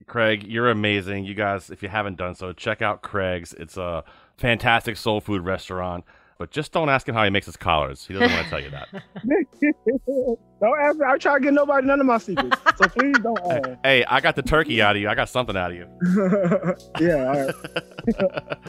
[0.06, 1.24] Craig, you're amazing.
[1.24, 3.52] You guys, if you haven't done so, check out Craig's.
[3.54, 4.04] It's a
[4.36, 6.04] fantastic soul food restaurant.
[6.38, 8.06] But just don't ask him how he makes his collars.
[8.06, 8.88] He doesn't want to tell you that.
[10.60, 11.06] don't ask me.
[11.06, 12.58] I try to get nobody none of my secrets.
[12.76, 13.70] So please don't ask.
[13.82, 15.08] Hey, I got the turkey out of you.
[15.08, 15.86] I got something out of you.
[17.00, 18.68] yeah, all right.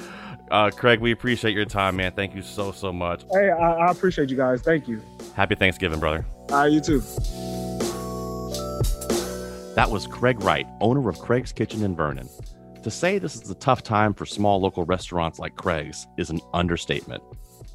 [0.51, 2.13] uh, Craig, we appreciate your time, man.
[2.13, 3.23] Thank you so, so much.
[3.33, 4.61] Hey, I, I appreciate you guys.
[4.61, 5.01] Thank you.
[5.35, 6.25] Happy Thanksgiving, brother.
[6.49, 7.01] All right, you too.
[9.75, 12.29] That was Craig Wright, owner of Craig's Kitchen in Vernon.
[12.83, 16.39] To say this is a tough time for small local restaurants like Craig's is an
[16.53, 17.21] understatement.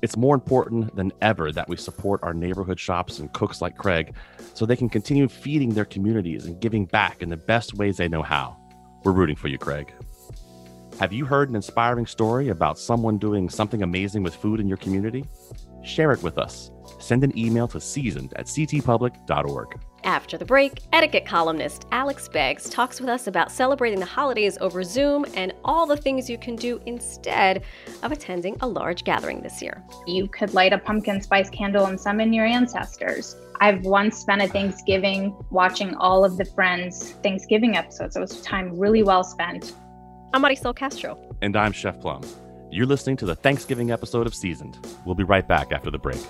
[0.03, 4.17] It's more important than ever that we support our neighborhood shops and cooks like Craig
[4.53, 8.09] so they can continue feeding their communities and giving back in the best ways they
[8.09, 8.57] know how.
[9.05, 9.95] We're rooting for you, Craig.
[10.99, 14.77] Have you heard an inspiring story about someone doing something amazing with food in your
[14.77, 15.25] community?
[15.85, 16.73] Share it with us.
[16.99, 19.81] Send an email to seasoned at ctpublic.org.
[20.05, 24.83] After the break, etiquette columnist Alex Beggs talks with us about celebrating the holidays over
[24.83, 27.63] Zoom and all the things you can do instead
[28.03, 29.81] of attending a large gathering this year.
[30.09, 33.37] You could light a pumpkin spice candle and summon your ancestors.
[33.61, 38.17] I've once spent a Thanksgiving watching all of the Friends Thanksgiving episodes.
[38.17, 39.73] It was time really well spent.
[40.35, 41.17] I'm Marisol Castro.
[41.43, 42.23] And I'm Chef Plum.
[42.73, 44.85] You're listening to the Thanksgiving episode of Seasoned.
[45.05, 46.21] We'll be right back after the break.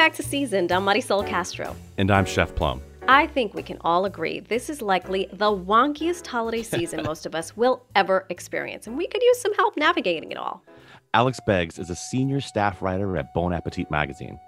[0.00, 0.72] Back to Seasoned.
[0.72, 1.76] I'm Marisol Castro.
[1.98, 2.80] And I'm Chef Plum.
[3.06, 7.34] I think we can all agree this is likely the wonkiest holiday season most of
[7.34, 10.62] us will ever experience, and we could use some help navigating it all.
[11.12, 14.40] Alex Beggs is a senior staff writer at Bon Appetit magazine.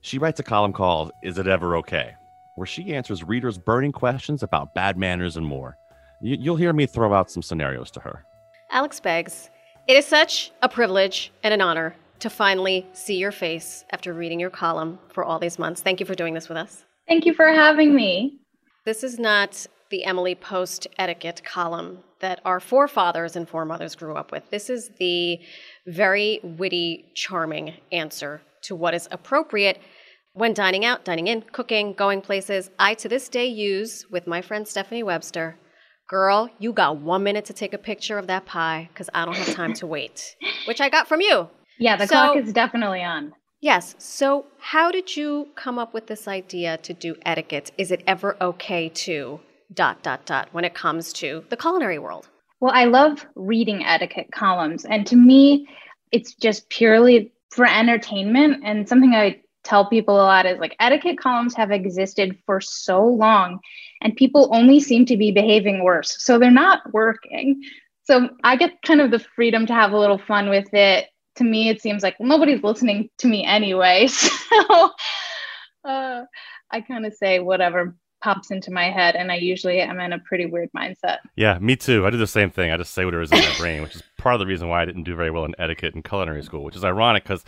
[0.00, 2.14] She writes a column called Is It Ever Okay?
[2.54, 5.76] where she answers readers' burning questions about bad manners and more.
[6.20, 8.24] You- You'll hear me throw out some scenarios to her.
[8.70, 9.50] Alex Beggs,
[9.88, 14.40] it is such a privilege and an honor to finally see your face after reading
[14.40, 15.82] your column for all these months.
[15.82, 16.84] Thank you for doing this with us.
[17.08, 18.40] Thank you for having me.
[18.84, 24.30] This is not the Emily Post etiquette column that our forefathers and foremothers grew up
[24.30, 24.48] with.
[24.50, 25.40] This is the
[25.86, 29.80] very witty, charming answer to what is appropriate
[30.32, 32.70] when dining out, dining in, cooking, going places.
[32.78, 35.56] I to this day use with my friend Stephanie Webster.
[36.08, 39.36] Girl, you got one minute to take a picture of that pie because I don't
[39.36, 41.48] have time to wait, which I got from you.
[41.80, 43.32] Yeah, the So- clock is definitely on.
[43.62, 43.94] Yes.
[43.98, 47.72] So, how did you come up with this idea to do etiquette?
[47.76, 49.40] Is it ever okay to
[49.74, 52.28] dot dot dot when it comes to the culinary world?
[52.60, 54.84] Well, I love reading etiquette columns.
[54.84, 55.66] And to me,
[56.12, 58.62] it's just purely for entertainment.
[58.64, 63.04] And something I tell people a lot is like etiquette columns have existed for so
[63.04, 63.60] long,
[64.00, 66.16] and people only seem to be behaving worse.
[66.24, 67.62] So they're not working.
[68.04, 71.08] So I get kind of the freedom to have a little fun with it.
[71.40, 74.08] To me, it seems like nobody's listening to me anyway.
[74.50, 74.90] So
[75.84, 76.24] uh,
[76.70, 79.16] I kind of say whatever pops into my head.
[79.16, 81.18] And I usually am in a pretty weird mindset.
[81.36, 82.06] Yeah, me too.
[82.06, 82.70] I do the same thing.
[82.70, 84.82] I just say whatever is in my brain, which is part of the reason why
[84.82, 87.44] I didn't do very well in etiquette in culinary school, which is ironic because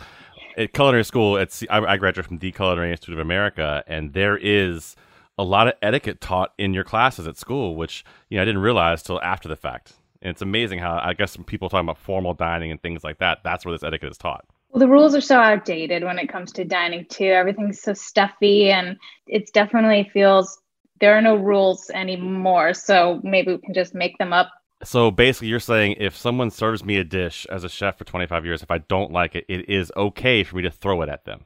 [0.57, 4.95] at culinary school, I, I graduated from the Culinary Institute of America, and there is
[5.37, 8.61] a lot of etiquette taught in your classes at school, which you know I didn't
[8.61, 9.93] realize till after the fact.
[10.23, 13.19] And it's amazing how I guess when people talking about formal dining and things like
[13.19, 14.45] that, that's where this etiquette is taught.
[14.69, 17.25] Well, the rules are so outdated when it comes to dining too.
[17.25, 18.97] Everything's so stuffy, and
[19.27, 20.57] it definitely feels
[21.01, 22.73] there are no rules anymore.
[22.73, 24.49] So maybe we can just make them up.
[24.83, 28.45] So basically, you're saying if someone serves me a dish as a chef for 25
[28.45, 31.25] years, if I don't like it, it is okay for me to throw it at
[31.25, 31.43] them.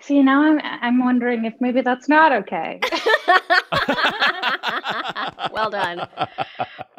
[0.00, 2.80] See, now I'm I'm wondering if maybe that's not okay.
[5.52, 6.08] well done.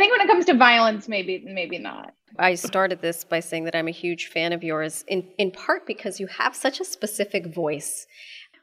[0.00, 2.14] I think when it comes to violence, maybe maybe not.
[2.38, 5.86] I started this by saying that I'm a huge fan of yours, in, in part
[5.86, 8.06] because you have such a specific voice,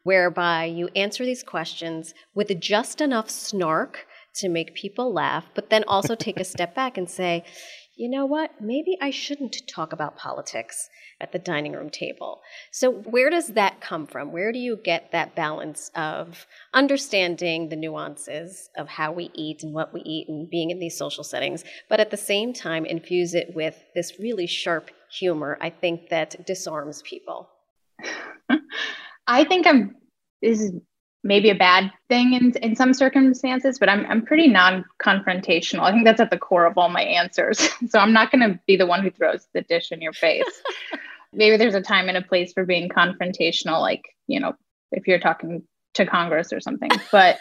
[0.02, 4.08] whereby you answer these questions with just enough snark
[4.38, 7.46] to make people laugh, but then also take a step back and say,
[7.98, 10.88] you know what, maybe I shouldn't talk about politics
[11.20, 12.42] at the dining room table.
[12.72, 14.32] So, where does that come from?
[14.32, 19.74] Where do you get that balance of understanding the nuances of how we eat and
[19.74, 23.34] what we eat and being in these social settings, but at the same time infuse
[23.34, 25.58] it with this really sharp humor?
[25.60, 27.50] I think that disarms people.
[29.28, 29.96] I think I'm
[30.42, 30.72] this is
[31.28, 35.82] maybe a bad thing in, in some circumstances, but I'm, I'm pretty non confrontational.
[35.82, 37.60] I think that's at the core of all my answers.
[37.90, 40.46] so I'm not going to be the one who throws the dish in your face.
[41.34, 44.56] maybe there's a time and a place for being confrontational, like, you know,
[44.92, 45.64] if you're talking
[45.96, 46.90] to Congress or something.
[47.12, 47.40] But,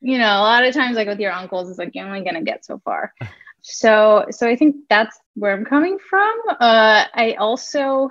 [0.00, 2.34] you know, a lot of times, like with your uncles, it's like you're only going
[2.34, 3.12] to get so far.
[3.62, 6.32] So, so I think that's where I'm coming from.
[6.48, 8.10] Uh, I also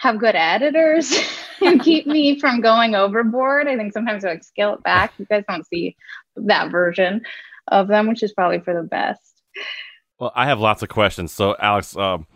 [0.00, 1.14] have good editors
[1.60, 3.68] and keep me from going overboard.
[3.68, 5.12] I think sometimes I like scale it back.
[5.18, 5.96] You guys don't see
[6.36, 7.20] that version
[7.68, 9.42] of them, which is probably for the best.
[10.18, 11.32] Well, I have lots of questions.
[11.32, 12.26] So, Alex, um,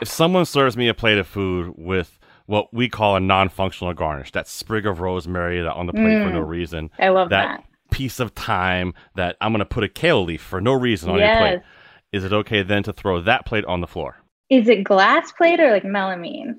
[0.00, 4.30] if someone serves me a plate of food with what we call a non-functional garnish,
[4.32, 6.48] that sprig of rosemary that on the plate mm, for no mm.
[6.48, 7.90] reason, I love that, that.
[7.90, 11.18] piece of thyme that I'm going to put a kale leaf for no reason on
[11.18, 11.40] yes.
[11.40, 11.66] your plate.
[12.12, 14.16] Is it okay then to throw that plate on the floor?
[14.48, 16.58] Is it glass plate or like melamine?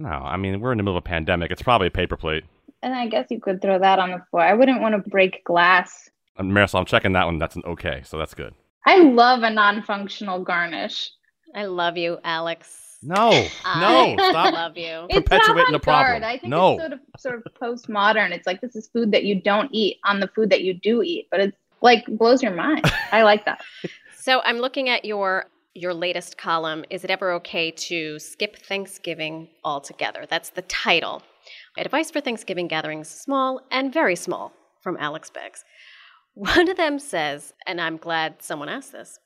[0.00, 1.50] No, I mean we're in the middle of a pandemic.
[1.50, 2.44] It's probably a paper plate.
[2.82, 4.42] And I guess you could throw that on the floor.
[4.42, 6.08] I wouldn't want to break glass.
[6.38, 7.38] And Marisol, I'm checking that one.
[7.38, 8.54] That's an okay, so that's good.
[8.86, 11.10] I love a non-functional garnish.
[11.54, 12.98] I love you, Alex.
[13.02, 14.34] No, no, stop.
[14.34, 15.06] I love you.
[15.10, 16.24] Perpetuating the problem.
[16.24, 16.72] I think no.
[16.72, 18.30] it's sort of sort of postmodern.
[18.30, 21.02] It's like this is food that you don't eat on the food that you do
[21.02, 22.90] eat, but it's like blows your mind.
[23.12, 23.60] I like that.
[24.22, 29.48] So I'm looking at your your latest column, Is It Ever Okay to Skip Thanksgiving
[29.64, 30.26] Altogether?
[30.28, 31.22] That's the title.
[31.78, 34.52] Advice for Thanksgiving gatherings, small and very small,
[34.82, 35.64] from Alex Beggs.
[36.34, 39.18] One of them says, and I'm glad someone asked this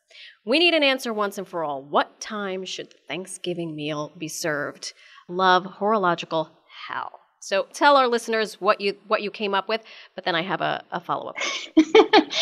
[0.45, 1.83] we need an answer once and for all.
[1.83, 4.93] What time should the Thanksgiving meal be served?
[5.29, 6.51] Love Horological
[6.89, 7.21] Hal.
[7.41, 9.83] So tell our listeners what you what you came up with,
[10.15, 11.37] but then I have a, a follow up.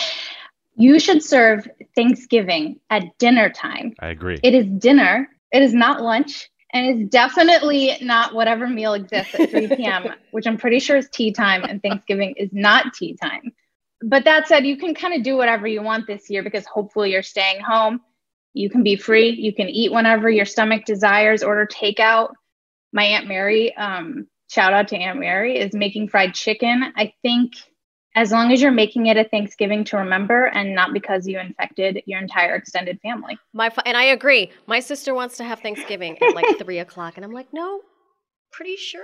[0.74, 3.94] You should serve Thanksgiving at dinner time.
[4.00, 4.38] I agree.
[4.42, 5.28] It is dinner.
[5.52, 6.48] It is not lunch.
[6.72, 11.08] And it's definitely not whatever meal exists at 3 p.m., which I'm pretty sure is
[11.12, 13.52] tea time, and Thanksgiving is not tea time.
[14.02, 17.12] But that said, you can kind of do whatever you want this year because hopefully
[17.12, 18.00] you're staying home.
[18.54, 19.30] You can be free.
[19.30, 22.30] You can eat whenever your stomach desires, order takeout.
[22.92, 26.82] My Aunt Mary, um, shout out to Aunt Mary, is making fried chicken.
[26.96, 27.52] I think
[28.14, 32.02] as long as you're making it a Thanksgiving to remember and not because you infected
[32.06, 33.38] your entire extended family.
[33.52, 34.50] My and I agree.
[34.66, 37.80] My sister wants to have Thanksgiving at like three o'clock, and I'm like, no,
[38.50, 39.02] pretty sure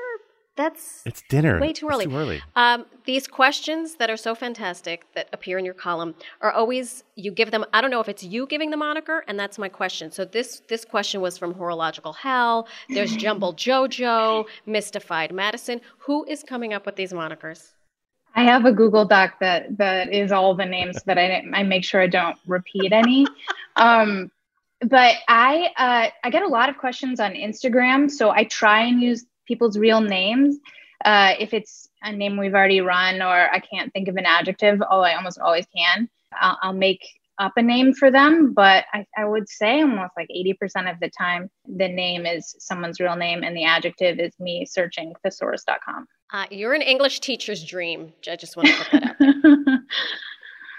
[0.59, 1.61] that's it's dinner.
[1.61, 2.05] Way too early.
[2.05, 2.43] It's too early.
[2.57, 7.31] Um, these questions that are so fantastic that appear in your column are always you
[7.31, 7.65] give them.
[7.73, 10.11] I don't know if it's you giving the moniker, and that's my question.
[10.11, 12.67] So this this question was from Horological Hal.
[12.89, 15.81] There's Jumble Jojo, Mystified Madison.
[16.01, 17.73] Who is coming up with these monikers?
[18.39, 21.83] I have a Google Doc that that is all the names that I I make
[21.83, 23.27] sure I don't repeat any.
[23.75, 24.31] um,
[24.81, 29.03] but I uh, I get a lot of questions on Instagram, so I try and
[29.03, 30.57] use people's real names.
[31.05, 34.81] Uh, if it's a name we've already run or I can't think of an adjective,
[34.89, 36.09] oh, I almost always can.
[36.41, 40.29] I'll, I'll make up a name for them, but I, I would say almost like
[40.35, 44.67] 80% of the time, the name is someone's real name and the adjective is me
[44.67, 46.07] searching thesaurus.com.
[46.33, 48.13] Uh, you're an English teacher's dream.
[48.31, 49.79] I just want to put that out there.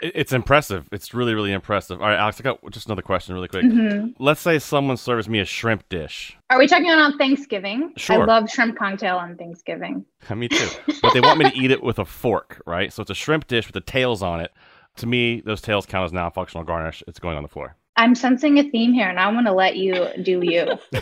[0.01, 0.87] It's impressive.
[0.91, 2.01] It's really, really impressive.
[2.01, 3.65] All right, Alex, I got just another question really quick.
[3.65, 4.23] Mm-hmm.
[4.23, 6.37] Let's say someone serves me a shrimp dish.
[6.49, 7.93] Are we talking about Thanksgiving?
[7.97, 8.21] Sure.
[8.21, 10.05] I love shrimp cocktail on Thanksgiving.
[10.35, 10.69] me too.
[11.01, 12.93] but they want me to eat it with a fork, right?
[12.93, 14.51] So it's a shrimp dish with the tails on it.
[14.97, 17.03] To me, those tails count as non-functional garnish.
[17.07, 17.75] It's going on the floor.
[17.95, 20.77] I'm sensing a theme here, and I want to let you do you.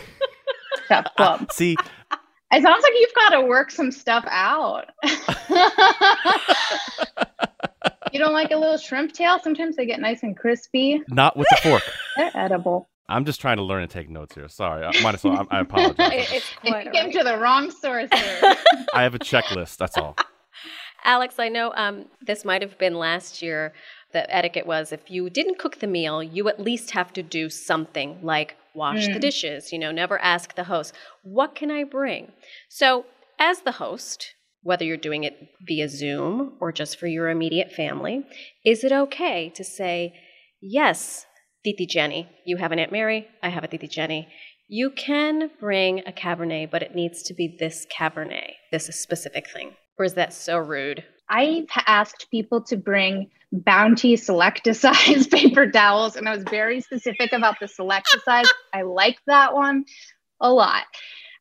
[0.88, 1.52] Tough club.
[1.52, 1.76] See,
[2.52, 4.86] it sounds like you've got to work some stuff out.
[8.12, 9.38] you don't like a little shrimp tail?
[9.42, 11.02] Sometimes they get nice and crispy.
[11.08, 11.82] Not with the fork.
[12.16, 12.88] They're edible.
[13.10, 14.48] I'm just trying to learn and take notes here.
[14.48, 15.46] Sorry, I might as well.
[15.50, 16.12] I, I apologize.
[16.12, 18.08] It, it's quite you came to the wrong source.
[18.12, 18.56] Here.
[18.92, 19.76] I have a checklist.
[19.76, 20.16] That's all.
[21.04, 23.72] Alex, I know um, this might have been last year.
[24.12, 27.48] The etiquette was if you didn't cook the meal, you at least have to do
[27.48, 29.14] something like wash mm.
[29.14, 29.72] the dishes.
[29.72, 32.32] You know, never ask the host, "What can I bring?"
[32.68, 33.06] So
[33.38, 38.24] as the host, whether you're doing it via Zoom or just for your immediate family,
[38.64, 40.14] is it okay to say,
[40.60, 41.26] yes,
[41.64, 44.28] Titi Jenny, you have an Aunt Mary, I have a Titi Jenny.
[44.68, 49.76] You can bring a Cabernet, but it needs to be this Cabernet, this specific thing.
[49.98, 51.04] Or is that so rude?
[51.28, 54.16] I've asked people to bring Bounty
[54.74, 58.46] size paper towels, and I was very specific about the size.
[58.72, 59.84] I like that one
[60.40, 60.84] a lot.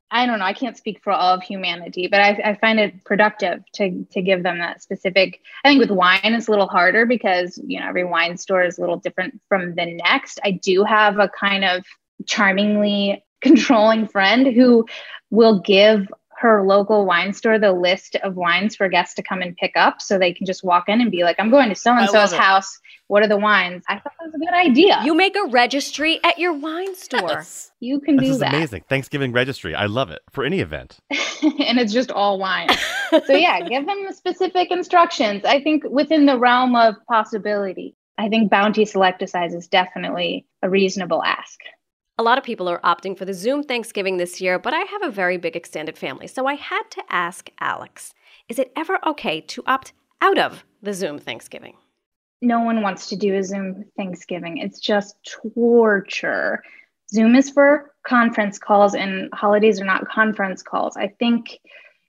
[0.10, 0.46] I don't know.
[0.46, 4.22] I can't speak for all of humanity, but I, I, find it productive to to
[4.22, 5.42] give them that specific.
[5.66, 8.78] I think with wine it's a little harder because you know every wine store is
[8.78, 10.40] a little different from the next.
[10.46, 11.84] I do have a kind of
[12.26, 14.86] charmingly controlling friend who
[15.30, 16.08] will give
[16.38, 20.02] her local wine store the list of wines for guests to come and pick up
[20.02, 22.32] so they can just walk in and be like, I'm going to so and so's
[22.32, 22.80] house.
[23.08, 23.84] What are the wines?
[23.88, 25.02] I thought that was a good idea.
[25.04, 27.30] You make a registry at your wine store.
[27.30, 27.72] Yes.
[27.80, 28.54] You can this do is that.
[28.54, 28.84] amazing.
[28.88, 29.74] Thanksgiving registry.
[29.74, 30.98] I love it for any event.
[31.10, 32.70] and it's just all wine.
[33.26, 35.44] so, yeah, give them the specific instructions.
[35.46, 41.24] I think within the realm of possibility, I think Bounty Select-A-Size is definitely a reasonable
[41.24, 41.60] ask.
[42.20, 45.04] A lot of people are opting for the Zoom Thanksgiving this year, but I have
[45.04, 48.16] a very big extended family, so I had to ask Alex
[48.50, 51.76] is it ever okay to opt out of the Zoom Thanksgiving?
[52.42, 54.58] No one wants to do a Zoom Thanksgiving.
[54.58, 55.16] It's just
[55.54, 56.64] torture.
[57.14, 60.98] Zoom is for conference calls, and holidays are not conference calls.
[60.98, 61.60] I think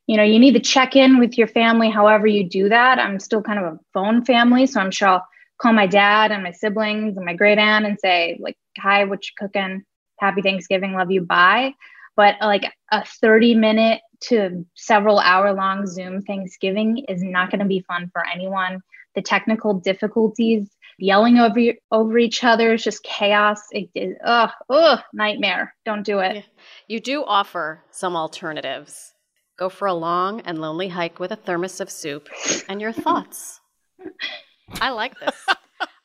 [0.07, 3.21] you know you need to check in with your family however you do that i'm
[3.21, 5.27] still kind of a phone family so i'm sure i'll
[5.61, 9.27] call my dad and my siblings and my great aunt and say like hi what
[9.27, 9.85] you cooking
[10.21, 11.75] happy Thanksgiving, love you, bye.
[12.17, 17.61] But uh, like a 30 minute to several hour long Zoom Thanksgiving is not going
[17.61, 18.81] to be fun for anyone.
[19.15, 23.61] The technical difficulties, yelling over over each other is just chaos.
[23.71, 25.75] It is ugh, ugh, nightmare.
[25.85, 26.45] Don't do it.
[26.89, 29.15] You do offer some alternatives.
[29.59, 32.29] Go for a long and lonely hike with a thermos of soup
[32.69, 33.61] and your thoughts.
[34.81, 35.35] I like this.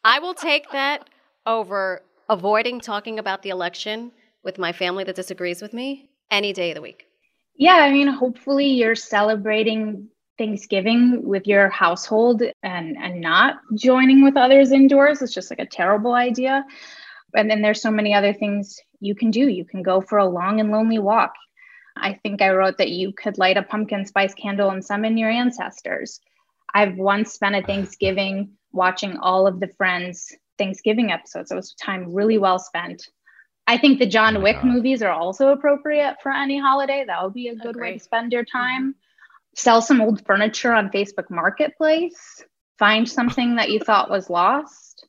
[0.04, 1.10] I will take that
[1.46, 2.02] over
[2.34, 4.12] avoiding talking about the election
[4.44, 7.06] with my family that disagrees with me any day of the week.
[7.56, 10.08] Yeah, I mean, hopefully you're celebrating
[10.40, 15.22] Thanksgiving with your household and and not joining with others indoors.
[15.22, 16.66] It's just like a terrible idea.
[17.36, 19.48] And then there's so many other things you can do.
[19.48, 21.34] You can go for a long and lonely walk.
[21.96, 25.30] I think I wrote that you could light a pumpkin spice candle and summon your
[25.30, 26.20] ancestors.
[26.74, 31.52] I've once spent a Thanksgiving watching all of the friends Thanksgiving episodes.
[31.52, 33.08] It was time really well spent.
[33.68, 34.66] I think the John oh Wick God.
[34.66, 37.04] movies are also appropriate for any holiday.
[37.06, 38.90] That would be a good way to spend your time.
[38.90, 39.00] Mm-hmm.
[39.56, 42.44] Sell some old furniture on Facebook Marketplace.
[42.80, 45.08] Find something that you thought was lost.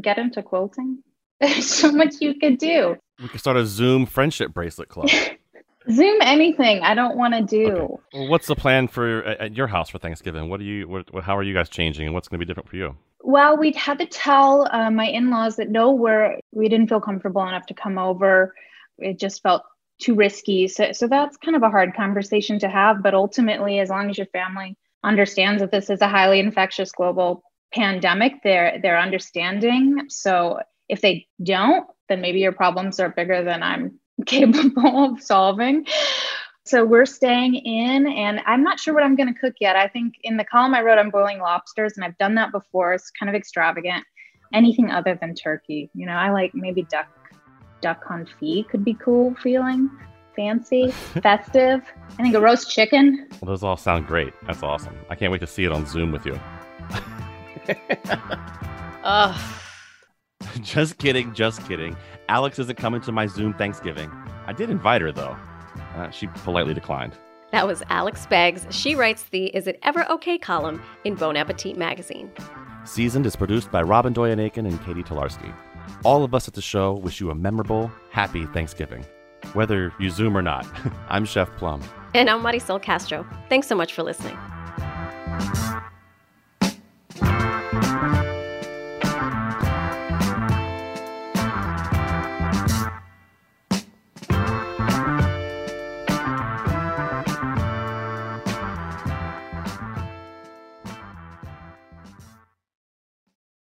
[0.00, 1.02] Get into quilting.
[1.40, 2.96] There's so much you could do.
[3.20, 5.08] We could start a Zoom friendship bracelet club.
[5.90, 6.82] Zoom anything.
[6.82, 7.70] I don't want to do.
[7.70, 7.94] Okay.
[8.14, 10.48] Well, what's the plan for at your house for Thanksgiving?
[10.48, 10.88] What do you?
[10.88, 12.96] What, how are you guys changing, and what's going to be different for you?
[13.26, 17.42] Well, we had to tell uh, my in-laws that no, we're we didn't feel comfortable
[17.42, 18.54] enough to come over.
[18.98, 19.62] It just felt
[19.98, 20.68] too risky.
[20.68, 23.02] So, so that's kind of a hard conversation to have.
[23.02, 27.42] But ultimately, as long as your family understands that this is a highly infectious global
[27.72, 30.02] pandemic, they're they're understanding.
[30.10, 30.60] So
[30.90, 35.86] if they don't, then maybe your problems are bigger than I'm capable of solving.
[36.66, 39.76] So we're staying in, and I'm not sure what I'm going to cook yet.
[39.76, 42.94] I think in the column I wrote, I'm boiling lobsters, and I've done that before.
[42.94, 44.02] It's kind of extravagant.
[44.54, 47.06] Anything other than turkey, you know, I like maybe duck,
[47.82, 49.90] duck confit could be cool feeling,
[50.34, 50.90] fancy,
[51.22, 51.82] festive.
[52.18, 53.28] I think a roast chicken.
[53.42, 54.32] Well, those all sound great.
[54.46, 54.96] That's awesome.
[55.10, 56.40] I can't wait to see it on Zoom with you.
[59.04, 59.40] Ugh.
[60.62, 61.94] just kidding, just kidding.
[62.30, 64.10] Alex isn't coming to my Zoom Thanksgiving.
[64.46, 65.36] I did invite her though.
[65.94, 67.16] Uh, she politely declined.
[67.52, 68.66] That was Alex Beggs.
[68.70, 72.30] She writes the Is It Ever Okay column in Bon Appetit magazine.
[72.84, 75.54] Seasoned is produced by Robyn Doyon-Aitken and Catie Talarski.
[76.04, 79.04] All of us at the show wish you a memorable, happy Thanksgiving.
[79.52, 80.66] Whether you Zoom or not,
[81.08, 81.82] I'm Chef Plum.
[82.14, 83.26] And I'm Marisol Castro.
[83.48, 84.36] Thanks so much for listening.